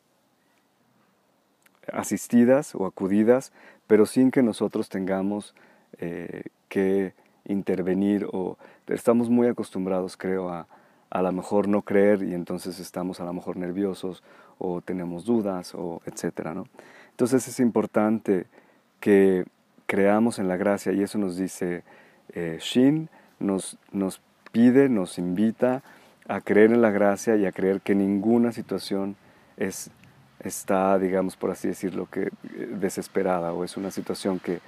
asistidas 1.91 2.73
o 2.73 2.85
acudidas, 2.85 3.51
pero 3.85 4.05
sin 4.05 4.31
que 4.31 4.41
nosotros 4.41 4.89
tengamos 4.89 5.53
eh, 5.99 6.43
que 6.69 7.13
intervenir 7.45 8.27
o 8.31 8.57
estamos 8.87 9.29
muy 9.29 9.47
acostumbrados, 9.47 10.17
creo, 10.17 10.49
a, 10.49 10.67
a 11.15 11.21
lo 11.21 11.31
mejor 11.31 11.69
no 11.69 11.81
creer 11.81 12.23
y 12.23 12.33
entonces 12.33 12.77
estamos 12.81 13.21
a 13.21 13.23
lo 13.23 13.31
mejor 13.31 13.55
nerviosos 13.55 14.21
o 14.57 14.81
tenemos 14.81 15.23
dudas 15.23 15.73
o 15.73 16.01
etcétera, 16.05 16.53
¿no? 16.53 16.67
Entonces 17.11 17.47
es 17.47 17.61
importante 17.61 18.47
que 18.99 19.45
creamos 19.85 20.39
en 20.39 20.49
la 20.49 20.57
gracia 20.57 20.91
y 20.91 21.01
eso 21.01 21.17
nos 21.17 21.37
dice 21.37 21.83
eh, 22.33 22.57
Shin, 22.59 23.07
nos, 23.39 23.77
nos 23.93 24.19
pide, 24.51 24.89
nos 24.89 25.17
invita 25.17 25.83
a 26.27 26.41
creer 26.41 26.73
en 26.73 26.81
la 26.81 26.91
gracia 26.91 27.37
y 27.37 27.45
a 27.45 27.53
creer 27.53 27.79
que 27.79 27.95
ninguna 27.95 28.51
situación 28.51 29.15
es, 29.55 29.91
está, 30.41 30.99
digamos, 30.99 31.37
por 31.37 31.49
así 31.49 31.69
decirlo, 31.69 32.09
que, 32.11 32.23
eh, 32.23 32.31
desesperada 32.77 33.53
o 33.53 33.63
es 33.63 33.77
una 33.77 33.89
situación 33.89 34.39
que, 34.39 34.59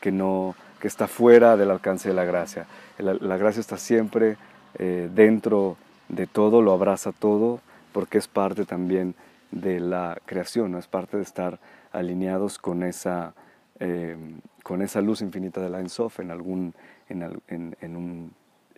que, 0.00 0.12
no, 0.12 0.54
que 0.80 0.86
está 0.86 1.08
fuera 1.08 1.56
del 1.56 1.72
alcance 1.72 2.10
de 2.10 2.14
la 2.14 2.24
gracia. 2.24 2.66
La, 2.98 3.36
gracia 3.36 3.58
está 3.58 3.76
siempre 3.76 4.36
eh, 4.78 5.10
dentro 5.12 5.76
de 6.08 6.26
todo, 6.26 6.62
lo 6.62 6.72
abraza 6.72 7.12
todo, 7.12 7.60
porque 7.92 8.18
es 8.18 8.28
parte 8.28 8.64
también 8.64 9.14
de 9.50 9.80
la 9.80 10.18
creación, 10.26 10.74
es 10.74 10.86
parte 10.86 11.16
de 11.16 11.22
estar 11.22 11.58
alineados 11.92 12.58
con 12.58 12.82
esa, 12.82 13.34
eh, 13.80 14.16
con 14.62 14.82
esa 14.82 15.00
luz 15.00 15.22
infinita 15.22 15.60
de 15.60 15.70
la 15.70 15.80
Ensof 15.80 16.20
en, 16.20 16.30
algún, 16.30 16.74
en, 17.08 17.76
en, 17.80 17.96
un, 17.96 18.32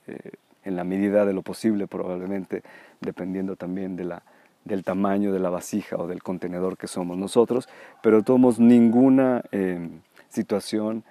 eh, 0.07 0.33
en 0.65 0.77
la 0.77 0.85
medida 0.85 1.25
de 1.25 1.33
lo 1.33 1.43
posible 1.43 1.87
probablemente, 1.87 2.63
dependiendo 3.01 3.57
también 3.57 3.97
de 3.97 4.05
la, 4.05 4.23
del 4.65 4.85
tamaño 4.85 5.33
de 5.33 5.41
la 5.41 5.51
vasija 5.51 5.97
o 5.97 6.07
del 6.07 6.23
contenedor 6.23 6.77
que 6.77 6.87
somos 6.87 7.17
nosotros, 7.17 7.69
pero 8.03 8.23
tomamos 8.23 8.61
ninguna 8.61 9.43
em, 9.51 10.01
situación 10.29 11.05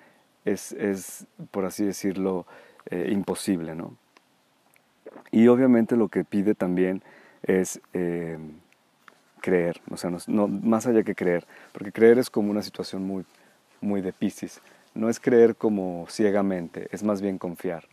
es, 0.46 0.72
es, 0.74 1.28
por 1.52 1.66
así 1.66 1.84
decirlo, 1.84 2.46
eh, 2.90 3.10
imposible, 3.12 3.76
¿no? 3.76 3.98
Y 5.32 5.48
obviamente 5.48 5.96
lo 5.96 6.08
que 6.08 6.24
pide 6.24 6.56
también 6.56 7.04
es 7.44 7.82
em, 7.94 8.60
creer, 9.42 9.82
o 9.90 9.98
sea, 9.98 10.12
no, 10.28 10.48
más 10.48 10.88
allá 10.88 11.04
que 11.04 11.16
creer, 11.16 11.46
porque 11.72 11.92
creer 11.92 12.18
es 12.20 12.30
como 12.30 12.52
una 12.52 12.62
situación 12.62 13.06
muy, 13.06 13.26
muy 13.82 14.02
de 14.02 14.14
Pisces, 14.14 14.62
no 14.94 15.10
es 15.10 15.20
creer 15.20 15.56
como 15.56 16.06
ciegamente, 16.10 16.88
es 16.92 17.04
más 17.04 17.22
bien 17.22 17.38
confiar. 17.38 17.86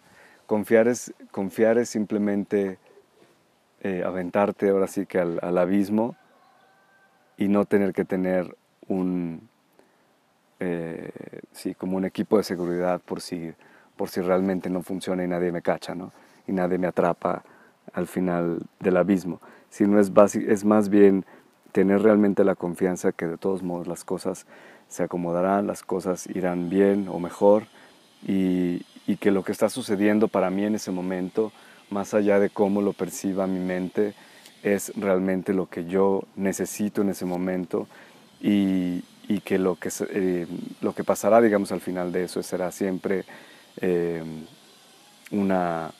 Confiar 0.47 0.89
es, 0.89 1.13
confiar 1.31 1.79
es 1.79 1.89
simplemente 1.89 2.79
eh, 3.83 4.03
aventarte 4.05 4.69
ahora 4.71 4.87
sí 4.87 5.07
que 5.07 5.19
al, 5.19 5.59
abismo 5.59 6.17
y 7.37 7.49
no 7.49 7.65
tener 7.65 7.93
que 7.93 8.05
tener 8.05 8.57
un, 8.89 9.49
eh, 10.61 11.11
sí, 11.53 11.75
como 11.75 11.97
un 11.97 12.05
equipo 12.05 12.37
de 12.39 12.45
seguridad 12.45 13.01
por 13.01 13.21
si, 13.21 13.53
por 13.97 14.09
si 14.09 14.21
realmente 14.21 14.71
no 14.71 14.83
funciona 14.83 15.25
y 15.25 15.29
nadie 15.29 15.53
me 15.53 15.63
cacha, 15.63 15.95
¿no? 15.95 16.13
Y 16.47 16.53
nadie 16.53 16.79
me 16.79 16.87
atrapa 16.87 17.43
al 17.93 18.07
final 18.07 18.61
del 18.81 18.97
abismo. 18.97 19.41
Sino 19.71 19.99
es, 19.99 20.11
es 20.37 20.65
más 20.65 20.89
bien 20.89 21.25
tener 21.73 22.03
realmente 22.03 22.45
la 22.45 22.55
confianza 22.55 23.13
que 23.13 23.27
de 23.27 23.37
todos 23.37 23.63
modos 23.63 23.87
las 23.87 24.05
cosas 24.05 24.47
se 24.89 25.03
acomodarán, 25.03 25.67
las 25.67 25.83
cosas 25.83 26.29
irán 26.29 26.71
bien 26.71 27.09
o 27.09 27.19
mejor 27.19 27.65
y, 28.23 28.87
y 29.07 29.17
que 29.17 29.31
lo 29.31 29.43
que 29.43 29.53
está 29.53 29.69
sucediendo 29.69 30.29
para 30.29 30.51
mí 30.51 30.65
en 30.65 30.77
ese 30.77 30.93
momento 30.93 31.53
más 31.91 32.15
allá 32.15 32.39
de 32.39 32.51
cómo 32.51 32.83
lo 32.83 32.93
perciba 32.93 33.47
mi 33.47 33.61
mente, 33.61 34.15
es 34.63 34.93
realmente 34.97 35.53
lo 35.53 35.69
que 35.69 35.85
yo 35.85 36.25
necesito 36.37 37.03
en 37.03 37.11
ese 37.11 37.25
momento 37.25 37.87
y, 38.41 39.03
que, 39.45 39.59
lo 39.59 39.77
que 39.77 39.91
eh, 40.11 40.47
lo 40.81 40.95
que 40.95 41.05
pasará, 41.05 41.41
digamos, 41.41 41.73
al 41.73 41.81
final 41.81 42.13
de 42.13 42.25
eso 42.25 42.43
será 42.43 42.71
siempre 42.73 43.25
eh, 43.81 44.23
una, 45.31 45.93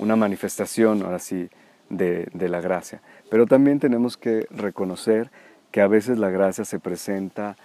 una 0.00 0.16
manifestación, 0.16 1.02
ahora 1.02 1.18
sí, 1.18 1.48
de, 1.88 2.28
de, 2.32 2.48
la 2.48 2.60
gracia. 2.60 3.00
Pero 3.30 3.46
también 3.46 3.78
tenemos 3.78 4.16
que 4.16 4.46
reconocer 4.50 5.30
que 5.70 5.80
a 5.80 5.86
veces 5.86 6.18
la 6.18 6.30
gracia 6.30 6.64
se 6.64 6.78
presenta 6.80 7.56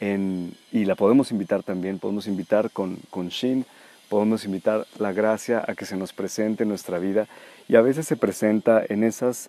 en, 0.00 0.54
y 0.72 0.84
la 0.84 0.96
podemos 0.96 1.30
invitar 1.30 1.62
también, 1.62 2.00
podemos 2.00 2.26
invitar 2.26 2.70
con, 2.70 2.98
con 3.10 3.28
Shin, 3.28 3.64
podemos 4.08 4.44
invitar 4.44 4.86
la 4.98 5.12
gracia 5.12 5.64
a 5.66 5.74
que 5.74 5.86
se 5.86 5.96
nos 5.96 6.12
presente 6.12 6.64
en 6.64 6.68
nuestra 6.68 6.98
vida 6.98 7.28
y 7.68 7.76
a 7.76 7.82
veces 7.82 8.06
se 8.06 8.16
presenta 8.16 8.82
en 8.88 9.04
esas 9.04 9.48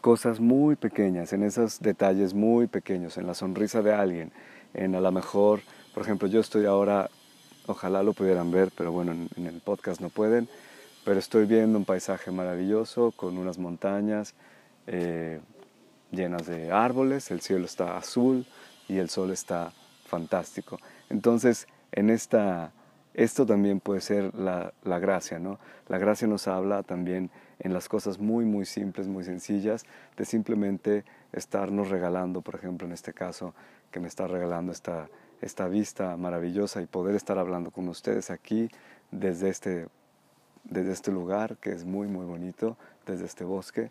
cosas 0.00 0.38
muy 0.38 0.76
pequeñas, 0.76 1.32
en 1.32 1.42
esos 1.42 1.80
detalles 1.80 2.32
muy 2.32 2.68
pequeños, 2.68 3.18
en 3.18 3.26
la 3.26 3.34
sonrisa 3.34 3.82
de 3.82 3.92
alguien, 3.92 4.30
en 4.72 4.94
a 4.94 5.00
lo 5.00 5.10
mejor, 5.10 5.60
por 5.92 6.04
ejemplo, 6.04 6.28
yo 6.28 6.38
estoy 6.40 6.64
ahora, 6.64 7.10
ojalá 7.66 8.04
lo 8.04 8.12
pudieran 8.12 8.52
ver, 8.52 8.70
pero 8.76 8.92
bueno, 8.92 9.12
en, 9.12 9.46
el 9.46 9.60
podcast 9.60 10.00
no 10.00 10.08
pueden, 10.08 10.48
pero 11.06 11.20
estoy 11.20 11.46
viendo 11.46 11.78
un 11.78 11.84
paisaje 11.84 12.32
maravilloso 12.32 13.12
con 13.12 13.38
unas 13.38 13.58
montañas 13.58 14.34
eh, 14.88 15.38
llenas 16.10 16.46
de 16.46 16.72
árboles, 16.72 17.30
el 17.30 17.40
cielo 17.40 17.64
está 17.64 17.96
azul 17.96 18.44
y 18.88 18.98
el 18.98 19.08
sol 19.08 19.30
está 19.30 19.72
fantástico. 20.04 20.80
Entonces, 21.08 21.68
en 21.92 22.10
esta 22.10 22.72
esto 23.14 23.46
también 23.46 23.78
puede 23.78 24.00
ser 24.00 24.34
la, 24.34 24.72
gracia, 24.82 25.38
¿no? 25.38 25.60
La 25.86 25.98
gracia 25.98 26.26
nos 26.26 26.48
habla 26.48 26.82
también 26.82 27.30
en 27.60 27.72
las 27.72 27.88
cosas 27.88 28.18
muy, 28.18 28.44
muy 28.44 28.66
simples, 28.66 29.06
muy 29.06 29.22
sencillas, 29.22 29.86
de 30.16 30.24
simplemente 30.24 31.04
estarnos 31.32 31.88
regalando, 31.88 32.42
por 32.42 32.56
ejemplo, 32.56 32.84
en 32.84 32.92
este 32.92 33.14
caso, 33.14 33.54
que 33.92 34.00
me 34.00 34.08
está 34.08 34.26
regalando 34.26 34.72
esta, 34.72 35.08
esta 35.40 35.68
vista 35.68 36.16
maravillosa 36.16 36.82
y 36.82 36.86
poder 36.86 37.14
estar 37.14 37.38
hablando 37.38 37.70
con 37.70 37.88
ustedes 37.88 38.28
aquí 38.30 38.70
desde 39.12 39.50
este, 39.50 39.86
desde 40.70 40.92
este 40.92 41.12
lugar 41.12 41.56
que 41.58 41.70
es 41.70 41.84
muy, 41.84 42.08
muy 42.08 42.24
bonito, 42.24 42.76
desde 43.06 43.24
este 43.24 43.44
bosque, 43.44 43.90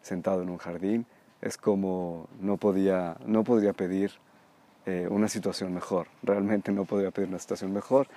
sentado 0.00 0.42
en 0.42 0.50
un 0.50 0.58
jardín. 0.58 1.06
Es 1.40 1.56
como 1.56 2.28
no 2.40 2.56
podía, 2.56 3.16
no 3.26 3.44
podría 3.44 3.72
pedir 3.72 4.12
eh, 4.86 5.06
una 5.10 5.28
situación 5.28 5.72
mejor, 5.74 6.08
realmente 6.22 6.72
no 6.72 6.84
podría 6.84 7.10
pedir 7.10 7.28
una 7.28 7.38
situación 7.38 7.72
mejor 7.72 8.08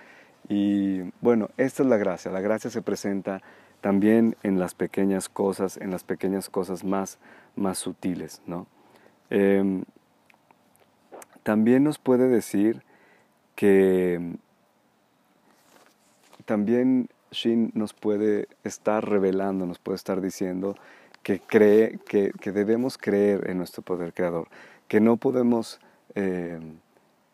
y 0.50 1.02
bueno, 1.22 1.50
esta 1.58 1.84
es 1.84 1.90
la 1.90 1.98
gracia. 1.98 2.32
La 2.32 2.42
gracia 2.42 2.70
se 2.70 2.82
presenta 2.82 3.42
también 3.82 4.36
en 4.44 4.60
las 4.60 4.74
pequeñas 4.74 5.30
cosas, 5.30 5.78
en 5.78 5.92
las 5.92 6.04
pequeñas 6.04 6.50
cosas 6.50 6.84
más, 6.84 7.20
más 7.56 7.78
sutiles, 7.78 8.42
¿no? 8.46 8.68
Em, 9.30 9.84
también 11.44 11.84
nos 11.84 12.00
puede 12.00 12.28
decir 12.28 12.84
que 13.56 14.38
también 16.46 17.10
Shin 17.32 17.72
nos 17.74 17.94
puede 17.94 18.48
estar 18.64 19.08
revelando, 19.08 19.66
nos 19.66 19.80
puede 19.80 19.96
estar 19.96 20.22
diciendo 20.22 20.76
que, 21.24 21.40
cree, 21.40 22.00
que, 22.08 22.32
que 22.40 22.52
debemos 22.52 22.98
creer 22.98 23.50
en 23.50 23.58
nuestro 23.58 23.82
poder 23.84 24.14
creador, 24.14 24.48
que 24.88 25.00
no 25.00 25.18
podemos 25.18 25.80
em, 26.16 26.78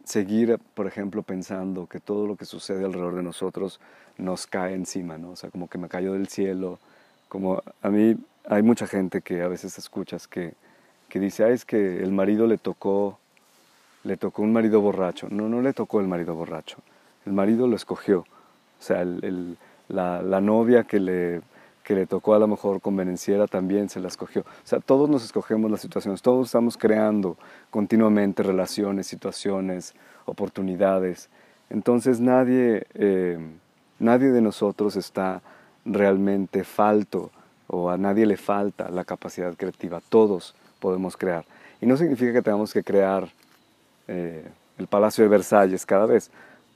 seguir, 0.03 0.59
por 0.73 0.87
ejemplo, 0.87 1.23
pensando 1.23 1.87
que 1.87 1.99
todo 1.99 2.27
lo 2.27 2.35
que 2.35 2.45
sucede 2.45 2.85
alrededor 2.85 3.15
de 3.15 3.23
nosotros 3.23 3.79
nos 4.17 4.47
cae 4.47 4.73
encima, 4.73 5.17
¿no? 5.17 5.31
O 5.31 5.35
sea, 5.35 5.49
como 5.49 5.67
que 5.67 5.77
me 5.77 5.89
cayó 5.89 6.13
del 6.13 6.27
cielo, 6.27 6.79
como 7.29 7.61
a 7.81 7.89
mí 7.89 8.17
hay 8.47 8.61
mucha 8.61 8.87
gente 8.87 9.21
que 9.21 9.41
a 9.41 9.47
veces 9.47 9.77
escuchas 9.77 10.27
que, 10.27 10.53
que 11.09 11.19
dice, 11.19 11.51
es 11.51 11.65
que 11.65 12.03
el 12.03 12.11
marido 12.11 12.47
le 12.47 12.57
tocó, 12.57 13.19
le 14.03 14.17
tocó 14.17 14.41
un 14.41 14.53
marido 14.53 14.81
borracho. 14.81 15.27
No, 15.29 15.47
no 15.49 15.61
le 15.61 15.73
tocó 15.73 15.99
el 15.99 16.07
marido 16.07 16.35
borracho, 16.35 16.77
el 17.25 17.33
marido 17.33 17.67
lo 17.67 17.75
escogió. 17.75 18.19
O 18.19 18.85
sea, 18.85 19.01
el, 19.01 19.57
la, 19.93 20.21
la 20.21 20.41
novia 20.41 20.83
que 20.83 20.99
le 20.99 21.41
que 21.83 21.95
le 21.95 22.05
tocó 22.05 22.33
a 22.33 22.39
lo 22.39 22.47
mejor 22.47 22.81
convenenciera 22.81 23.45
también 23.45 23.89
se 23.89 23.99
la 23.99 24.07
escogió. 24.07 24.41
O 24.41 24.65
sea, 24.65 24.79
todos 24.79 25.09
nos 25.09 25.23
escogemos 25.23 25.69
las 25.69 25.81
situaciones, 25.81 26.21
todos 26.21 26.47
estamos 26.47 26.77
creando 26.77 27.37
continuamente 27.69 28.41
relaciones, 28.41 29.05
situaciones, 29.07 29.93
oportunidades. 30.25 31.29
Entonces 31.69 32.19
nadie, 32.19 32.87
eh, 32.93 33.37
nadie 33.99 34.29
de 34.31 34.41
nosotros 34.41 34.95
está 34.95 35.41
realmente 35.85 36.63
falto 36.63 37.31
o 37.67 37.89
a 37.89 37.97
nadie 37.97 38.25
le 38.25 38.37
falta 38.37 38.89
la 38.89 39.03
capacidad 39.03 39.53
creativa. 39.55 40.01
Todos 40.07 40.55
podemos 40.79 41.17
crear. 41.17 41.45
Y 41.81 41.85
no 41.85 41.97
significa 41.97 42.31
que 42.31 42.41
tengamos 42.41 42.71
que 42.71 42.83
crear 42.83 43.27
eh, 44.07 44.47
el 44.77 44.87
Palacio 44.87 45.23
de 45.23 45.29
Versalles 45.29 45.85
cada 45.85 46.05
vez. 46.05 46.31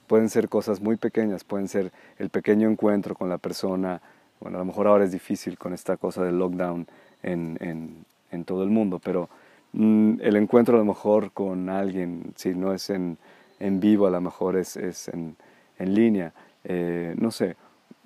Pueden 0.07 0.29
ser 0.29 0.49
cosas 0.49 0.81
muy 0.81 0.95
pequeñas, 0.95 1.43
pueden 1.43 1.67
ser 1.67 1.91
el 2.17 2.29
pequeño 2.29 2.69
encuentro 2.69 3.13
con 3.13 3.29
la 3.29 3.37
persona 3.37 4.01
bueno, 4.39 4.57
a 4.57 4.59
lo 4.59 4.65
mejor 4.65 4.87
ahora 4.87 5.03
es 5.03 5.11
difícil 5.11 5.57
con 5.57 5.73
esta 5.73 5.97
cosa 5.97 6.23
del 6.23 6.37
lockdown 6.37 6.87
en, 7.23 7.57
en, 7.59 8.05
en 8.31 8.45
todo 8.45 8.63
el 8.63 8.69
mundo, 8.69 8.99
pero 9.03 9.29
mm, 9.73 10.19
el 10.21 10.35
encuentro 10.35 10.75
a 10.75 10.79
lo 10.79 10.85
mejor 10.85 11.31
con 11.31 11.69
alguien, 11.69 12.33
si 12.35 12.53
no 12.53 12.73
es 12.73 12.89
en, 12.89 13.17
en 13.59 13.79
vivo, 13.79 14.05
a 14.05 14.11
lo 14.11 14.21
mejor 14.21 14.57
es, 14.57 14.77
es 14.77 15.09
en, 15.09 15.35
línea, 15.79 16.33
eh, 16.63 17.15
no 17.17 17.31
sé, 17.31 17.55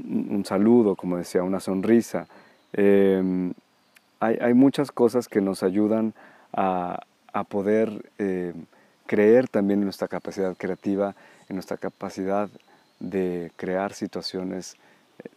un 0.04 0.44
saludo, 0.46 0.96
como 0.96 1.18
decía, 1.18 1.44
una 1.44 1.60
sonrisa. 1.60 2.28
Em, 2.74 3.54
hay, 4.20 4.38
hay, 4.42 4.54
muchas 4.54 4.92
cosas 4.92 5.28
que 5.28 5.42
nos 5.42 5.64
ayudan 5.64 6.14
a, 6.54 7.00
a 7.32 7.44
poder 7.44 8.10
eh, 8.18 8.54
creer 9.12 9.50
también 9.50 9.80
en 9.80 9.88
nuestra 9.88 10.08
capacidad 10.08 10.56
creativa, 10.56 11.15
en 11.50 11.58
nuestra 11.58 11.76
capacidad 11.76 12.50
de 13.02 13.52
crear 13.58 13.91
situaciones 13.91 14.78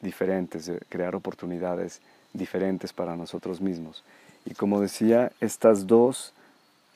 diferentes, 0.01 0.67
de 0.67 0.79
crear 0.89 1.17
oportunidades 1.17 2.01
diferentes 2.33 2.93
para 2.93 3.17
nosotros 3.17 3.61
mismos. 3.61 4.05
Y 4.47 4.55
como 4.55 4.81
decía, 4.81 5.33
estas 5.41 5.89
dos 5.89 6.35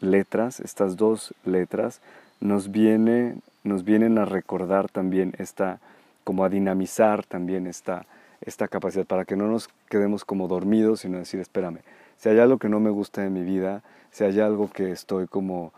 letras, 0.00 0.60
estas 0.60 0.96
dos 0.96 1.34
letras 1.44 2.00
nos, 2.38 2.70
viene, 2.70 3.34
nos 3.64 3.82
vienen 3.82 4.16
a 4.16 4.24
recordar 4.24 4.88
también 4.88 5.34
esta, 5.38 5.80
como 6.22 6.44
a 6.44 6.48
dinamizar 6.48 7.26
también 7.26 7.66
esta, 7.66 8.06
esta 8.40 8.68
capacidad, 8.68 9.04
para 9.04 9.24
que 9.24 9.34
no 9.34 9.48
nos 9.48 9.68
quedemos 9.88 10.24
como 10.24 10.46
dormidos, 10.46 11.00
sino 11.00 11.18
decir, 11.18 11.40
espérame, 11.40 11.80
si 12.18 12.28
hay 12.28 12.38
algo 12.38 12.58
que 12.58 12.68
no 12.68 12.78
me 12.78 12.90
gusta 12.90 13.24
en 13.24 13.32
mi 13.32 13.42
vida, 13.42 13.82
si 14.12 14.22
hay 14.22 14.38
algo 14.38 14.70
que 14.70 14.92
estoy 14.92 15.26
como, 15.26 15.72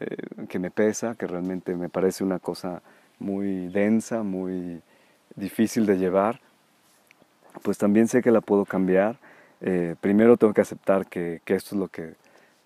eh, 0.00 0.16
que 0.48 0.58
me 0.58 0.70
pesa, 0.70 1.14
que 1.14 1.26
realmente 1.26 1.74
me 1.74 1.88
parece 1.88 2.24
una 2.24 2.38
cosa 2.38 2.82
muy 3.18 3.68
densa, 3.68 4.22
muy 4.22 4.82
difícil 5.34 5.86
de 5.86 5.98
llevar, 5.98 6.40
pues 7.62 7.78
también 7.78 8.08
sé 8.08 8.22
que 8.22 8.30
la 8.30 8.40
puedo 8.40 8.64
cambiar. 8.64 9.18
Eh, 9.60 9.96
primero 10.00 10.36
tengo 10.36 10.52
que 10.52 10.60
aceptar 10.60 11.06
que, 11.06 11.40
esto 11.46 11.74
es 11.74 11.80
lo 11.80 11.88
que, 11.88 12.14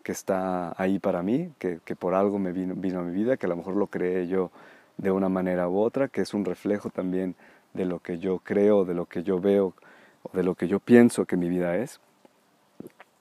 está 0.05 0.75
ahí 0.77 0.99
para 0.99 1.23
mí, 1.23 1.53
que, 1.61 1.79
que, 1.85 1.95
por 1.95 2.15
algo 2.15 2.41
me 2.41 2.51
vino, 2.51 2.75
vino 2.75 2.99
a 2.99 3.03
mi 3.05 3.13
vida, 3.13 3.37
que 3.37 3.47
a 3.47 3.49
lo 3.49 3.55
mejor 3.55 3.77
lo 3.77 3.87
creé 3.87 4.27
yo 4.27 4.51
de 4.97 5.13
una 5.13 5.29
manera 5.29 5.69
u 5.69 5.79
otra, 5.79 6.09
que 6.09 6.23
es 6.23 6.35
un 6.35 6.45
reflejo 6.45 6.91
también 6.91 7.37
de 7.75 7.85
lo 7.85 8.01
que 8.01 8.19
yo 8.19 8.41
creo, 8.41 8.85
de 8.85 8.95
lo 8.95 9.07
que 9.07 9.23
yo 9.23 9.41
veo, 9.41 9.75
o 10.25 10.37
de 10.37 10.43
lo 10.43 10.57
que 10.57 10.67
yo 10.67 10.81
pienso 10.81 11.27
que 11.27 11.37
mi 11.37 11.49
vida 11.49 11.77
es. 11.77 12.01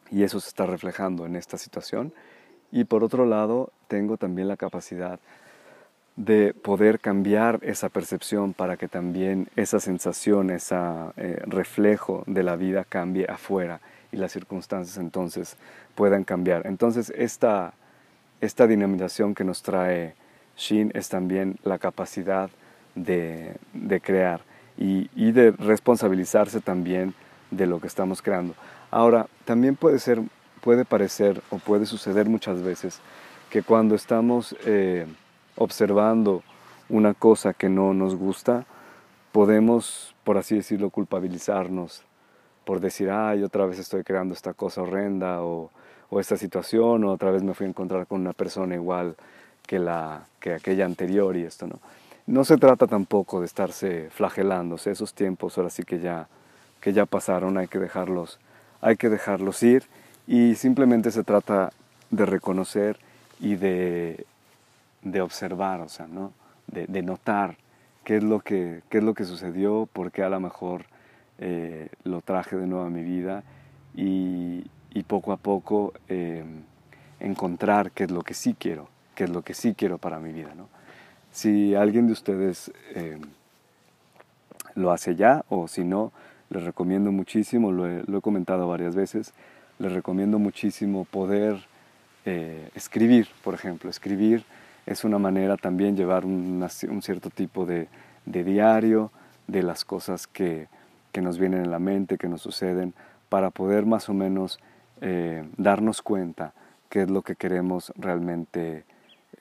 y 0.09 0.23
eso 0.23 0.39
se 0.39 0.49
está 0.49 0.65
reflejando 0.65 1.27
en 1.27 1.35
esta 1.35 1.57
situación. 1.59 2.11
Y 2.71 2.83
por 2.83 3.03
otro 3.03 3.25
lado, 3.25 3.71
tengo 3.87 4.17
también 4.17 4.47
la 4.47 4.57
capacidad 4.57 5.19
de 6.15 6.53
poder 6.53 6.99
cambiar 6.99 7.59
esa 7.61 7.87
percepción 7.87 8.53
para 8.53 8.75
que 8.75 8.89
también 8.89 9.47
esa 9.55 9.79
sensación, 9.79 10.49
ese 10.49 10.75
eh, 11.15 11.41
reflejo 11.45 12.23
de 12.27 12.43
la 12.43 12.57
vida 12.57 12.83
cambie 12.83 13.25
afuera 13.29 13.79
y 14.11 14.17
las 14.17 14.33
circunstancias 14.33 14.97
entonces 14.97 15.55
puedan 15.95 16.25
cambiar. 16.25 16.67
Entonces 16.67 17.13
esta, 17.15 17.73
esta 18.41 18.67
dinamización 18.67 19.33
que 19.33 19.45
nos 19.45 19.61
trae 19.61 20.13
Shin 20.57 20.91
es 20.93 21.07
también 21.07 21.57
la 21.63 21.79
capacidad 21.79 22.49
de, 22.95 23.55
de 23.73 24.01
crear 24.01 24.41
y, 24.77 25.09
y, 25.15 25.31
de 25.31 25.51
responsabilizarse 25.51 26.59
también 26.59 27.13
de 27.49 27.65
lo 27.65 27.79
que 27.79 27.87
estamos 27.87 28.21
creando. 28.21 28.55
Ahora, 28.91 29.27
también 29.45 29.75
puede 29.75 29.99
ser, 29.99 30.21
puede 30.59 30.85
parecer 30.85 31.41
o 31.49 31.57
puede 31.57 31.85
suceder 31.85 32.29
muchas 32.29 32.61
veces 32.61 32.99
que 33.49 33.63
cuando 33.63 33.95
estamos 33.95 34.55
eh, 34.65 35.07
observando 35.55 36.43
una 36.87 37.13
cosa 37.13 37.53
que 37.53 37.69
no 37.69 37.93
nos 37.93 38.15
gusta, 38.15 38.65
podemos, 39.31 40.15
por 40.23 40.37
así 40.37 40.55
decirlo, 40.55 40.89
culpabilizarnos 40.89 42.03
por 42.69 42.81
decir, 42.81 43.09
ay, 43.09 43.41
otra 43.41 43.65
vez 43.65 43.79
estoy 43.79 44.03
creando 44.03 44.35
esta 44.35 44.53
cosa 44.53 44.83
horrenda 44.83 45.41
o, 45.41 45.71
o, 46.11 46.19
esta 46.19 46.37
situación, 46.37 47.03
o 47.03 47.11
otra 47.11 47.31
vez 47.31 47.41
me 47.41 47.55
fui 47.55 47.65
a 47.65 47.69
encontrar 47.69 48.05
con 48.05 48.21
una 48.21 48.31
persona 48.31 48.75
igual 48.75 49.15
que, 49.65 49.79
la, 49.79 50.27
que 50.39 50.53
aquella 50.53 50.85
anterior 50.85 51.35
y 51.35 51.45
esto, 51.45 51.65
¿no? 51.65 51.79
No 52.27 52.43
se 52.45 52.57
trata 52.57 52.85
tampoco 52.85 53.39
de 53.39 53.47
estarse 53.47 54.09
flagelándose, 54.11 54.91
esos 54.91 55.15
tiempos 55.15 55.57
ahora 55.57 55.71
sí 55.71 55.81
que 55.81 55.99
ya, 55.99 56.27
que 56.79 56.93
ya 56.93 57.07
pasaron, 57.07 57.57
hay 57.57 57.67
que 57.67 57.79
dejarlos, 57.79 58.39
hay 58.81 58.97
que 58.97 59.09
dejarlos 59.09 59.63
ir 59.63 59.85
y 60.29 60.53
simplemente 60.53 61.09
se 61.09 61.23
trata 61.23 61.71
de 62.11 62.23
reconocer 62.27 62.97
y 63.39 63.55
de, 63.55 64.27
de 65.01 65.21
observar, 65.21 65.81
o 65.81 65.89
sea, 65.89 66.05
¿no? 66.05 66.33
de, 66.67 66.85
de 66.85 67.01
notar 67.01 67.57
qué 68.03 68.17
es, 68.17 68.23
lo 68.23 68.39
que, 68.39 68.83
qué 68.89 68.99
es 68.99 69.03
lo 69.03 69.15
que 69.15 69.25
sucedió, 69.25 69.89
por 69.91 70.11
qué 70.11 70.21
a 70.21 70.29
lo 70.29 70.39
mejor 70.39 70.83
eh, 71.39 71.89
lo 72.03 72.21
traje 72.21 72.57
de 72.57 72.67
nuevo 72.67 72.85
a 72.85 72.91
mi 72.91 73.01
vida 73.01 73.41
y, 73.95 74.67
y 74.93 75.01
poco 75.01 75.31
a 75.31 75.37
poco 75.37 75.93
eh, 76.09 76.43
encontrar 77.19 77.89
qué 77.89 78.03
es 78.03 78.11
lo 78.11 78.21
que 78.21 78.35
sí 78.35 78.55
quiero, 78.57 78.87
qué 79.15 79.23
es 79.23 79.31
lo 79.31 79.41
que 79.41 79.55
sí 79.55 79.73
quiero 79.73 79.97
para 79.97 80.19
mi 80.19 80.31
vida. 80.31 80.53
¿no? 80.55 80.69
Si 81.31 81.73
alguien 81.73 82.05
de 82.05 82.13
ustedes 82.13 82.71
eh, 82.93 83.19
lo 84.75 84.91
hace 84.91 85.15
ya 85.15 85.43
o 85.49 85.67
si 85.67 85.83
no, 85.83 86.11
les 86.51 86.61
recomiendo 86.61 87.11
muchísimo, 87.11 87.71
lo 87.71 87.87
he, 87.87 88.03
lo 88.05 88.19
he 88.19 88.21
comentado 88.21 88.67
varias 88.67 88.95
veces, 88.95 89.33
les 89.79 89.91
recomiendo 89.91 90.39
muchísimo 90.39 91.05
poder 91.05 91.67
escribir, 92.75 93.27
por 93.43 93.55
ejemplo, 93.55 93.89
escribir 93.89 94.45
es 94.89 95.03
una 95.03 95.19
manera 95.19 95.55
también 95.55 95.95
llevar 95.95 96.25
un, 96.25 96.67
cierto 97.01 97.29
tipo 97.29 97.67
de, 97.67 97.87
diario 98.25 99.11
de 99.45 99.61
las 99.61 99.85
cosas 99.85 100.25
que, 100.25 100.67
que, 101.11 101.21
nos 101.21 101.37
vienen 101.37 101.63
en 101.63 101.69
la 101.69 101.77
mente, 101.77 102.17
que 102.17 102.27
nos 102.27 102.41
suceden, 102.41 102.95
para 103.29 103.51
poder 103.51 103.85
más 103.85 104.09
o 104.09 104.15
menos 104.15 104.59
eh, 105.01 105.47
darnos 105.57 106.01
cuenta 106.01 106.53
qué 106.89 107.03
es 107.03 107.09
lo 107.11 107.21
que 107.21 107.35
queremos 107.35 107.93
realmente 107.97 108.83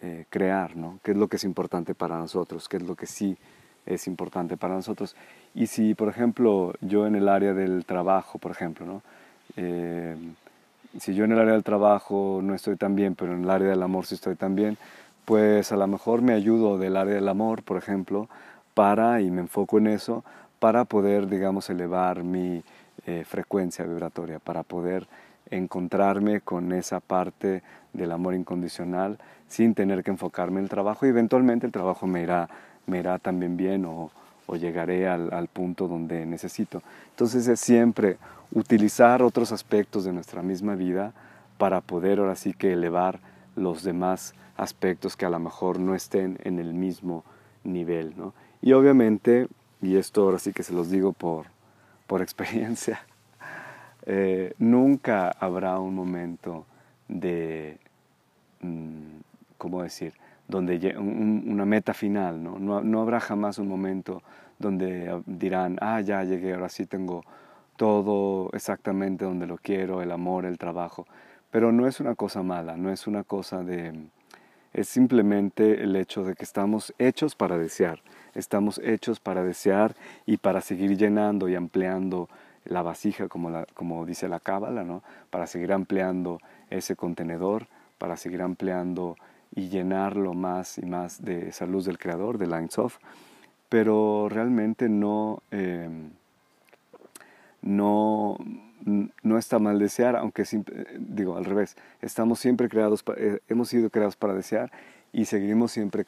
eh, 0.03 0.27
crear, 0.29 0.77
¿no? 0.77 1.01
qué 1.03 1.12
es 1.12 1.16
lo 1.16 1.29
que 1.29 1.37
es 1.37 1.44
importante 1.44 1.94
para 1.94 2.18
nosotros, 2.18 2.68
qué 2.68 2.77
es 2.77 2.83
lo 2.83 2.94
que 2.94 3.07
sí 3.07 3.38
es 3.87 4.07
importante 4.07 4.59
para 4.59 4.74
nosotros. 4.74 5.16
Y 5.55 5.68
si, 5.68 5.94
por 5.94 6.11
ejemplo, 6.11 6.74
yo 6.83 7.07
en 7.07 7.14
el 7.14 7.27
área 7.27 7.55
del 7.55 7.87
trabajo, 7.87 8.38
por 8.38 8.51
ejemplo, 8.51 8.85
¿no? 8.85 9.03
Eh, 9.56 10.16
si 10.98 11.14
yo 11.14 11.24
en 11.24 11.32
el 11.32 11.38
área 11.38 11.52
del 11.52 11.64
trabajo 11.64 12.40
no 12.42 12.54
estoy 12.54 12.76
tan 12.76 12.94
bien, 12.94 13.14
pero 13.14 13.34
en 13.34 13.44
el 13.44 13.50
área 13.50 13.68
del 13.68 13.82
amor 13.82 14.06
sí 14.06 14.14
estoy 14.14 14.37
tan 14.37 14.54
bien, 14.54 14.78
pues 15.24 15.72
a 15.72 15.76
lo 15.76 15.87
mejor 15.87 16.22
me 16.22 16.32
ayudo 16.32 16.78
del 16.78 16.96
área 16.96 17.14
del 17.14 17.28
amor, 17.28 17.62
por 17.62 17.76
ejemplo, 17.76 18.28
para, 18.74 19.20
y 19.20 19.30
me 19.30 19.42
enfoco 19.42 19.78
en 19.78 19.88
eso, 19.88 20.24
para 20.58 20.84
poder, 20.84 21.28
digamos, 21.28 21.68
elevar 21.70 22.24
mi 22.24 22.62
eh, 23.06 23.24
frecuencia 23.26 23.84
vibratoria, 23.84 24.38
para 24.38 24.62
poder 24.62 25.06
encontrarme 25.50 26.40
con 26.40 26.72
esa 26.72 27.00
parte 27.00 27.62
del 27.92 28.12
amor 28.12 28.34
incondicional 28.34 29.18
sin 29.48 29.74
tener 29.74 30.04
que 30.04 30.11
enfocarme 30.11 30.58
en 30.58 30.64
el 30.64 30.70
trabajo 30.70 31.06
y 31.06 31.11
eventualmente 31.11 31.66
el 31.66 31.72
trabajo 31.72 32.06
me 32.06 32.22
irá, 32.22 32.48
me 32.87 32.98
irá 32.98 33.18
también 33.18 33.56
bien 33.56 33.84
o, 33.84 34.11
o 34.48 34.56
llegaré 34.56 35.06
al, 35.06 35.46
punto 35.48 35.87
donde 35.87 36.24
necesito. 36.24 36.82
Entonces 37.11 37.46
es 37.46 37.61
siempre 37.61 38.16
utilizar 38.50 39.22
otros 39.22 39.52
aspectos 39.52 40.04
de 40.04 40.12
nuestra 40.12 40.42
misma 40.42 40.74
vida 40.74 41.12
para 41.58 41.82
poder 41.82 42.18
ahora 42.18 42.34
sí 42.34 42.54
que 42.54 42.72
elevar 42.72 43.20
los 43.56 43.82
demás 43.82 44.34
aspectos 44.56 45.16
que 45.16 45.26
a 45.26 45.30
lo 45.30 45.38
mejor 45.38 45.78
no 45.78 45.94
estén 45.94 46.38
en 46.44 46.58
el 46.58 46.72
mismo 46.72 47.24
nivel. 47.62 48.14
¿no? 48.16 48.32
Y 48.62 48.72
obviamente, 48.72 49.48
y 49.82 49.96
esto 49.96 50.22
ahora 50.22 50.38
sí 50.38 50.54
que 50.54 50.62
se 50.62 50.72
los 50.72 50.90
digo 50.90 51.12
por, 51.12 51.46
por 52.06 52.22
experiencia, 52.22 53.02
eh, 54.06 54.54
nunca 54.58 55.30
habrá 55.30 55.78
un 55.78 55.94
momento 55.94 56.64
de, 57.06 57.78
mm, 58.62 59.18
¿cómo 59.58 59.82
decir?, 59.82 60.14
donde 60.48 60.96
un, 60.98 61.44
una 61.46 61.66
meta 61.66 61.94
final, 61.94 62.42
¿no? 62.42 62.58
¿no? 62.58 62.82
No 62.82 63.00
habrá 63.00 63.20
jamás 63.20 63.58
un 63.58 63.68
momento 63.68 64.22
donde 64.58 65.22
dirán, 65.26 65.78
ah, 65.80 66.00
ya 66.00 66.24
llegué, 66.24 66.54
ahora 66.54 66.68
sí 66.68 66.87
tengo 66.87 67.22
todo 67.76 68.50
exactamente 68.54 69.24
donde 69.24 69.46
lo 69.46 69.56
quiero, 69.58 70.02
el 70.02 70.11
amor, 70.11 70.44
el 70.44 70.58
trabajo. 70.58 71.06
Pero 71.50 71.70
no 71.70 71.87
es 71.87 72.00
una 72.00 72.14
cosa 72.14 72.42
mala, 72.42 72.76
no 72.76 72.90
es 72.90 73.06
una 73.06 73.22
cosa 73.22 73.62
de... 73.62 74.08
Es 74.74 74.88
simplemente 74.88 75.82
el 75.82 75.96
hecho 75.96 76.24
de 76.24 76.34
que 76.34 76.44
estamos 76.44 76.92
hechos 76.98 77.34
para 77.34 77.56
desear, 77.56 78.00
estamos 78.34 78.78
hechos 78.84 79.18
para 79.18 79.42
desear 79.42 79.94
y 80.26 80.37
para 80.37 80.61
seguir 80.61 80.96
llenando 80.96 81.48
y 81.48 81.54
ampliando 81.54 82.28
la 82.64 82.82
vasija, 82.82 83.28
como, 83.28 83.48
la, 83.48 83.64
como 83.74 84.04
dice 84.04 84.28
la 84.28 84.40
cábala, 84.40 84.84
¿no? 84.84 85.02
para 85.30 85.46
seguir 85.46 85.72
ampliando 85.72 86.40
ese 86.68 86.96
contenedor, 86.96 87.66
para 87.96 88.16
seguir 88.16 88.42
ampliando 88.42 89.16
y 89.54 89.68
llenarlo 89.68 90.34
más 90.34 90.78
y 90.78 90.87
más 90.87 91.22
de 91.24 91.48
esa 91.48 91.66
luz 91.66 91.84
del 91.84 91.98
Creador, 91.98 92.38
de 92.38 92.46
Lines 92.46 92.78
Off, 92.78 92.98
pero 93.68 94.28
realmente 94.28 94.88
no, 94.88 95.42
eh, 95.50 95.88
no, 97.62 98.38
no 99.22 99.38
está 99.38 99.58
mal 99.58 99.78
desear, 99.78 100.16
aunque 100.16 100.44
digo 100.98 101.37
al 101.37 101.44
revés, 101.44 101.76
estamos 102.00 102.38
siempre 102.38 102.68
creados, 102.68 103.04
eh, 103.16 103.40
hemos 103.48 103.68
sido 103.68 103.90
creados 103.90 104.16
para 104.16 104.34
desear 104.34 104.70
y 105.12 105.24
seguiremos 105.24 105.72
siempre 105.72 106.04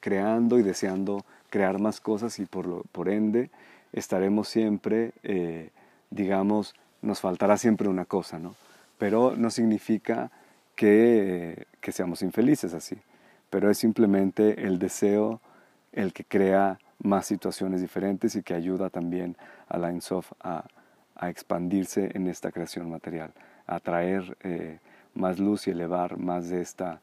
creando 0.00 0.58
y 0.58 0.62
deseando 0.62 1.24
crear 1.50 1.80
más 1.80 2.00
cosas 2.00 2.38
y 2.38 2.46
por, 2.46 2.66
lo, 2.66 2.82
por 2.92 3.08
ende 3.08 3.50
estaremos 3.92 4.48
siempre, 4.48 5.12
eh, 5.22 5.70
digamos, 6.10 6.74
nos 7.00 7.20
faltará 7.20 7.56
siempre 7.56 7.88
una 7.88 8.04
cosa, 8.04 8.38
¿no? 8.38 8.54
Pero 8.98 9.34
no 9.36 9.50
significa 9.50 10.30
que, 10.76 11.66
que 11.80 11.92
seamos 11.92 12.22
infelices 12.22 12.74
así, 12.74 12.96
pero 13.50 13.70
es 13.70 13.78
simplemente 13.78 14.66
el 14.66 14.78
deseo 14.78 15.40
el 15.92 16.12
que 16.12 16.24
crea 16.24 16.78
más 16.98 17.26
situaciones 17.26 17.80
diferentes 17.80 18.34
y 18.36 18.42
que 18.42 18.54
ayuda 18.54 18.90
también 18.90 19.36
a 19.68 19.78
la 19.78 19.92
Insof 19.92 20.32
a 20.40 20.64
a 21.16 21.30
expandirse 21.30 22.10
en 22.14 22.26
esta 22.26 22.50
creación 22.50 22.90
material, 22.90 23.32
a 23.66 23.80
traer 23.80 24.36
eh, 24.42 24.78
más 25.14 25.38
luz 25.38 25.66
y 25.66 25.70
elevar 25.70 26.18
más 26.18 26.48
de 26.48 26.60
esta 26.60 27.00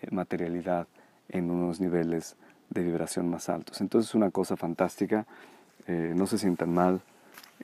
eh, 0.00 0.08
materialidad 0.10 0.86
en 1.28 1.50
unos 1.50 1.80
niveles 1.80 2.36
de 2.70 2.82
vibración 2.82 3.28
más 3.28 3.48
altos. 3.48 3.80
Entonces 3.80 4.10
es 4.10 4.14
una 4.14 4.30
cosa 4.30 4.56
fantástica, 4.56 5.26
eh, 5.86 6.12
no 6.14 6.26
se 6.26 6.38
sientan 6.38 6.72
mal, 6.72 7.00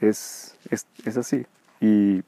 es, 0.00 0.56
es, 0.70 0.86
es 1.04 1.16
así 1.16 1.44
y, 1.80 2.22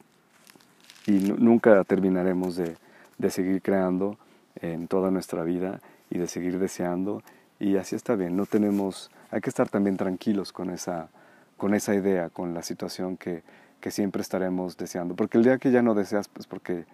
y 1.06 1.12
nunca 1.38 1.84
terminaremos 1.84 2.56
de, 2.56 2.76
de 3.20 3.30
seguir 3.30 3.60
creando 3.60 4.18
en 4.56 4.88
toda 4.88 5.10
nuestra 5.10 5.44
vida 5.44 5.80
y 6.08 6.18
de 6.18 6.26
seguir 6.26 6.58
deseando 6.58 7.22
y 7.58 7.76
así 7.76 7.94
está 7.94 8.16
bien, 8.16 8.36
no 8.36 8.46
tenemos, 8.46 9.10
hay 9.30 9.42
que 9.42 9.50
estar 9.50 9.68
también 9.68 9.98
tranquilos 9.98 10.50
con 10.50 10.70
esa, 10.70 11.10
con 11.58 11.74
esa 11.74 11.94
idea, 11.94 12.30
con 12.30 12.54
la 12.54 12.62
situación 12.62 13.18
que, 13.18 13.42
que 13.80 13.90
siempre 13.90 14.22
estaremos 14.22 14.78
deseando. 14.78 15.14
Porque 15.14 15.36
el 15.36 15.44
día 15.44 15.58
que 15.58 15.70
ya 15.70 15.82
no 15.82 15.94
deseas, 15.94 16.28
pues 16.28 16.46
porque, 16.46 16.86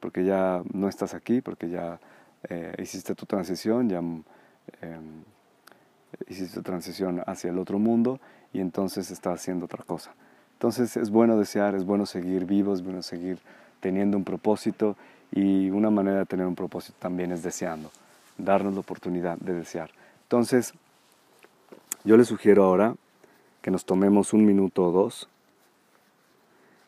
porque 0.00 0.26
ya 0.26 0.62
no 0.74 0.88
estás 0.88 1.14
aquí, 1.14 1.40
porque 1.40 1.70
ya 1.70 1.98
eh, 2.50 2.74
hiciste 2.82 3.14
tu 3.14 3.24
transición, 3.24 3.88
ya 3.88 4.02
eh, 4.82 5.00
hiciste 6.28 6.60
transición 6.60 7.22
hacia 7.26 7.48
el 7.48 7.58
otro 7.58 7.78
mundo 7.78 8.20
y 8.52 8.60
entonces 8.60 9.10
estás 9.10 9.40
haciendo 9.40 9.64
otra 9.64 9.84
cosa. 9.84 10.14
Entonces 10.52 10.98
es 10.98 11.08
bueno 11.08 11.38
desear, 11.38 11.74
es 11.74 11.86
bueno 11.86 12.04
seguir 12.04 12.44
vivos, 12.44 12.80
es 12.80 12.84
bueno 12.84 13.00
seguir 13.00 13.38
teniendo 13.80 14.18
un 14.18 14.24
propósito 14.24 14.98
y 15.34 15.68
una 15.70 15.90
manera 15.90 16.20
de 16.20 16.26
tener 16.26 16.46
un 16.46 16.54
propósito 16.54 16.96
también 17.00 17.32
es 17.32 17.42
deseando, 17.42 17.90
darnos 18.38 18.72
la 18.74 18.80
oportunidad 18.80 19.36
de 19.38 19.52
desear. 19.52 19.90
Entonces, 20.22 20.72
yo 22.04 22.16
les 22.16 22.28
sugiero 22.28 22.64
ahora 22.64 22.94
que 23.60 23.70
nos 23.70 23.84
tomemos 23.84 24.32
un 24.32 24.44
minuto 24.44 24.86
o 24.86 24.92
dos 24.92 25.28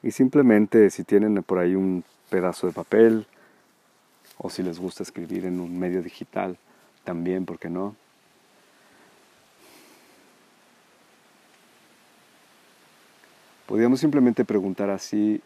Y 0.03 0.13
simplemente 0.13 0.91
si 0.91 1.03
tienen 1.05 1.43
por 1.43 1.59
ahí 1.59 1.75
un 1.75 2.05
pedazo 2.31 2.67
de 2.67 2.73
papel 2.73 3.27
o 4.39 4.51
si 4.51 4.63
les 4.63 4.79
gusta 4.79 5.03
escribir 5.03 5.47
en 5.47 5.59
un 5.59 5.79
medio 5.79 6.03
digital, 6.03 6.59
también, 7.03 7.47
¿por 7.47 7.59
qué 7.59 7.71
no? 7.71 7.97
Podríamos 13.67 13.99
simplemente 13.99 14.45
preguntar 14.45 14.91
así 14.91 15.41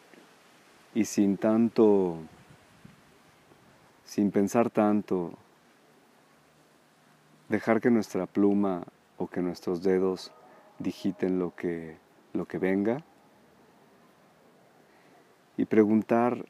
y 0.95 1.05
sin 1.05 1.37
tanto, 1.37 2.19
sin 4.11 4.33
pensar 4.33 4.71
tanto, 4.71 5.35
dejar 7.49 7.81
que 7.81 7.91
nuestra 7.91 8.27
pluma 8.27 8.83
o 9.19 9.29
que 9.29 9.41
nuestros 9.41 9.85
dedos 9.85 10.33
digiten 10.81 11.39
lo 11.39 11.55
que, 11.55 11.97
lo 12.33 12.45
que 12.45 12.59
venga 12.59 13.05
y 15.57 15.65
preguntar 15.65 16.45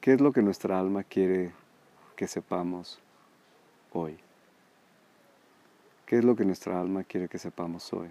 qué 0.00 0.14
es 0.14 0.20
lo 0.22 0.32
que 0.32 0.40
nuestra 0.40 0.80
alma 0.80 1.04
quiere 1.04 1.52
que 2.16 2.26
sepamos 2.26 2.98
hoy. 3.92 4.16
¿Qué 6.06 6.16
es 6.16 6.24
lo 6.24 6.36
que 6.36 6.46
nuestra 6.46 6.80
alma 6.80 7.04
quiere 7.04 7.28
que 7.28 7.36
sepamos 7.36 7.92
hoy? 7.92 8.08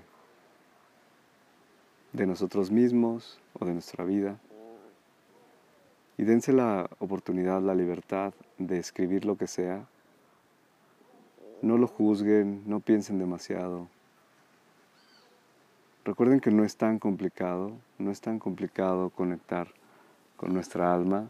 De 2.14 2.28
nosotros 2.28 2.70
mismos 2.70 3.40
o 3.60 3.66
de 3.66 3.74
nuestra 3.74 4.06
vida. 4.06 4.38
Y 6.18 6.24
dense 6.24 6.54
la 6.54 6.90
oportunidad, 7.00 7.62
la 7.62 7.76
libertad 7.76 8.34
de 8.58 8.78
escribir 8.78 9.26
lo 9.26 9.38
que 9.38 9.48
sea. 9.48 9.86
No 11.62 11.78
lo 11.78 11.88
juzguen, 11.88 12.64
no 12.66 12.80
piensen 12.80 13.20
demasiado. 13.20 13.88
Recuerden 16.06 16.40
que 16.40 16.52
no 16.52 16.64
es 16.64 16.78
tan 16.78 17.00
complicado, 17.00 17.72
no 17.98 18.12
es 18.12 18.22
tan 18.22 18.40
complicado 18.40 19.10
conectar 19.10 19.70
con 20.38 20.54
nuestra 20.54 20.94
alma, 20.94 21.30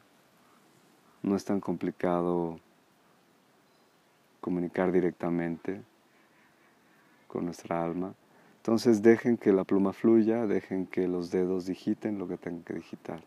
no 1.23 1.35
es 1.35 1.45
tan 1.45 1.61
complicado 1.61 2.59
comunicar 4.41 4.91
directamente 4.91 5.81
con 7.27 7.45
nuestra 7.45 7.83
alma. 7.83 8.13
Entonces 8.57 9.01
dejen 9.01 9.37
que 9.37 9.53
la 9.53 9.63
pluma 9.63 9.93
fluya, 9.93 10.45
dejen 10.45 10.85
que 10.85 11.07
los 11.07 11.31
dedos 11.31 11.65
digiten 11.65 12.19
lo 12.19 12.27
que 12.27 12.37
tengan 12.37 12.63
que 12.63 12.73
digitar. 12.73 13.23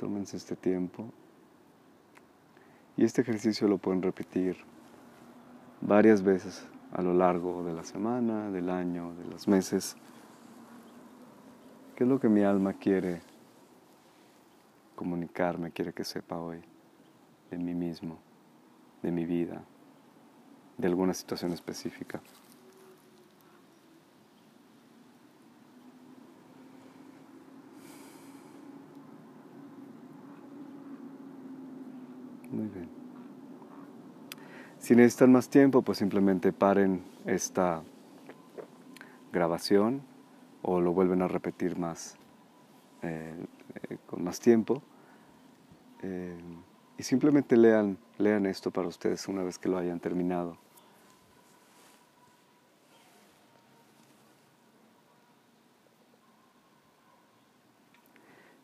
Tómense 0.00 0.38
este 0.38 0.56
tiempo. 0.56 1.12
Y 2.96 3.04
este 3.04 3.20
ejercicio 3.20 3.68
lo 3.68 3.76
pueden 3.76 4.00
repetir 4.00 4.56
varias 5.82 6.22
veces 6.22 6.66
a 6.92 7.02
lo 7.02 7.12
largo 7.12 7.62
de 7.64 7.74
la 7.74 7.84
semana, 7.84 8.50
del 8.50 8.70
año, 8.70 9.12
de 9.12 9.26
los 9.26 9.46
meses. 9.46 9.98
¿Qué 11.94 12.04
es 12.04 12.08
lo 12.08 12.18
que 12.18 12.30
mi 12.30 12.44
alma 12.44 12.72
quiere 12.72 13.20
comunicarme, 14.96 15.70
quiere 15.70 15.92
que 15.92 16.04
sepa 16.04 16.38
hoy 16.38 16.62
de 17.50 17.58
mí 17.58 17.74
mismo, 17.74 18.16
de 19.02 19.12
mi 19.12 19.26
vida, 19.26 19.62
de 20.78 20.86
alguna 20.88 21.12
situación 21.12 21.52
específica. 21.52 22.22
Muy 32.60 32.68
bien. 32.68 32.90
Si 34.78 34.94
necesitan 34.94 35.32
más 35.32 35.48
tiempo, 35.48 35.80
pues 35.80 35.96
simplemente 35.96 36.52
paren 36.52 37.02
esta 37.24 37.82
grabación 39.32 40.02
o 40.60 40.82
lo 40.82 40.92
vuelven 40.92 41.22
a 41.22 41.28
repetir 41.28 41.78
más 41.78 42.16
eh, 43.00 43.32
eh, 43.88 43.96
con 44.06 44.22
más 44.22 44.40
tiempo 44.40 44.82
eh, 46.02 46.36
y 46.98 47.02
simplemente 47.02 47.56
lean, 47.56 47.96
lean 48.18 48.44
esto 48.44 48.70
para 48.70 48.88
ustedes 48.88 49.26
una 49.26 49.42
vez 49.42 49.58
que 49.58 49.70
lo 49.70 49.78
hayan 49.78 49.98
terminado. 49.98 50.58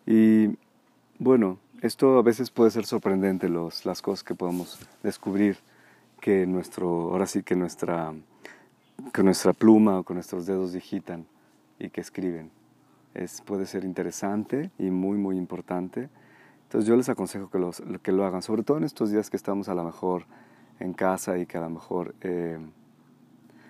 Y 0.04 0.54
bueno, 1.18 1.58
esto 1.82 2.18
a 2.18 2.22
veces 2.22 2.50
puede 2.50 2.70
ser 2.70 2.86
sorprendente, 2.86 3.48
los, 3.48 3.84
las 3.84 4.02
cosas 4.02 4.24
que 4.24 4.34
podemos 4.34 4.78
descubrir 5.02 5.58
que 6.20 6.46
nuestro, 6.46 7.12
ahora 7.12 7.26
sí 7.26 7.42
que 7.42 7.56
nuestra, 7.56 8.14
que 9.12 9.22
nuestra 9.22 9.52
pluma 9.52 9.98
o 9.98 10.02
con 10.02 10.16
nuestros 10.16 10.46
dedos 10.46 10.72
digitan 10.72 11.26
y 11.78 11.90
que 11.90 12.00
escriben. 12.00 12.50
Es, 13.14 13.40
puede 13.40 13.66
ser 13.66 13.84
interesante 13.84 14.70
y 14.78 14.90
muy, 14.90 15.18
muy 15.18 15.36
importante. 15.36 16.08
Entonces 16.64 16.88
yo 16.88 16.96
les 16.96 17.08
aconsejo 17.08 17.48
que, 17.50 17.58
los, 17.58 17.82
que 18.02 18.12
lo 18.12 18.24
hagan, 18.24 18.42
sobre 18.42 18.62
todo 18.62 18.78
en 18.78 18.84
estos 18.84 19.10
días 19.10 19.30
que 19.30 19.36
estamos 19.36 19.68
a 19.68 19.74
lo 19.74 19.84
mejor 19.84 20.24
en 20.80 20.92
casa 20.92 21.38
y 21.38 21.46
que 21.46 21.58
a 21.58 21.62
lo 21.62 21.70
mejor 21.70 22.14
eh, 22.20 22.58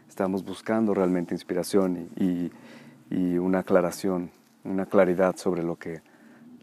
estamos 0.08 0.44
buscando 0.44 0.94
realmente 0.94 1.34
inspiración 1.34 2.08
y, 2.16 2.50
y, 3.10 3.38
una 3.38 3.60
aclaración, 3.60 4.30
una 4.64 4.86
claridad 4.86 5.36
sobre 5.36 5.62
lo 5.62 5.76
que, 5.76 6.00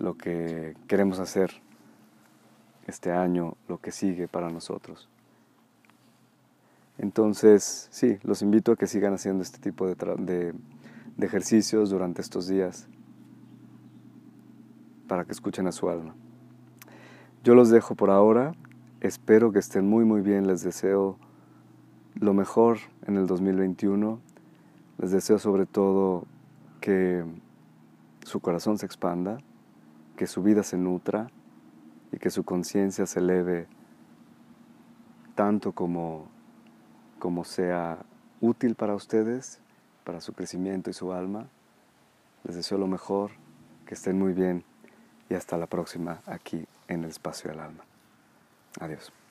lo 0.04 0.18
que 0.18 0.76
queremos 0.86 1.20
hacer 1.20 1.62
este 2.88 3.14
año, 3.14 3.56
lo 3.70 3.80
que 3.80 3.92
sigue 3.92 4.28
para 4.28 4.50
nosotros. 4.50 5.08
Entonces, 6.98 7.88
sí, 7.90 8.18
los 8.24 8.42
invito 8.42 8.74
a 8.74 8.76
que 8.76 8.86
sigan 8.86 9.14
haciendo 9.14 9.44
este 9.44 9.60
tipo 9.60 9.88
de, 9.88 9.96
de, 11.16 11.26
ejercicios 11.26 11.90
durante 11.90 12.22
estos 12.22 12.48
días 12.48 12.88
para 15.08 15.24
que 15.24 15.32
escuchen 15.32 15.68
a 15.68 15.72
su 15.72 15.90
alma. 15.90 16.14
Yo 17.46 17.56
los 17.56 17.70
dejo 17.70 17.96
por 17.96 18.10
ahora. 18.10 18.54
Espero 19.00 19.54
que 19.54 19.60
estén 19.60 19.88
muy 19.88 20.04
muy 20.04 20.20
bien. 20.20 20.48
Les 20.48 20.64
deseo 20.64 21.18
lo 22.16 22.34
mejor 22.34 22.80
en 23.08 23.16
el 23.16 23.26
2021. 23.26 24.20
Les 24.98 25.12
deseo 25.12 25.40
sobre 25.40 25.66
todo 25.66 26.26
que 26.82 27.24
su 28.26 28.42
corazón 28.42 28.78
se 28.78 28.86
expanda, 28.86 29.38
que 30.16 30.28
su 30.28 30.44
vida 30.44 30.64
se 30.64 30.78
nutra 30.78 31.30
y 32.12 32.18
que 32.18 32.30
su 32.30 32.44
conciencia 32.44 33.06
se 33.06 33.20
eleve 33.20 33.68
tanto 35.36 35.72
como, 35.72 36.28
como 37.20 37.44
sea 37.44 38.00
útil 38.42 38.76
para 38.76 38.96
ustedes, 38.96 39.60
para 40.04 40.22
su 40.22 40.34
crecimiento 40.34 40.90
y 40.90 40.94
su 40.94 41.12
alma. 41.12 41.48
Les 42.44 42.56
deseo 42.56 42.78
lo 42.78 42.88
mejor, 42.88 43.32
que 43.86 43.96
estén 43.96 44.20
muy 44.20 44.34
bien 44.34 44.64
y 45.30 45.34
hasta 45.34 45.58
la 45.58 45.68
próxima 45.68 46.22
aquí 46.26 46.66
en 46.88 47.04
el 47.04 47.10
espacio 47.10 47.50
del 47.50 47.60
alma. 47.60 47.84
Adiós. 48.80 49.23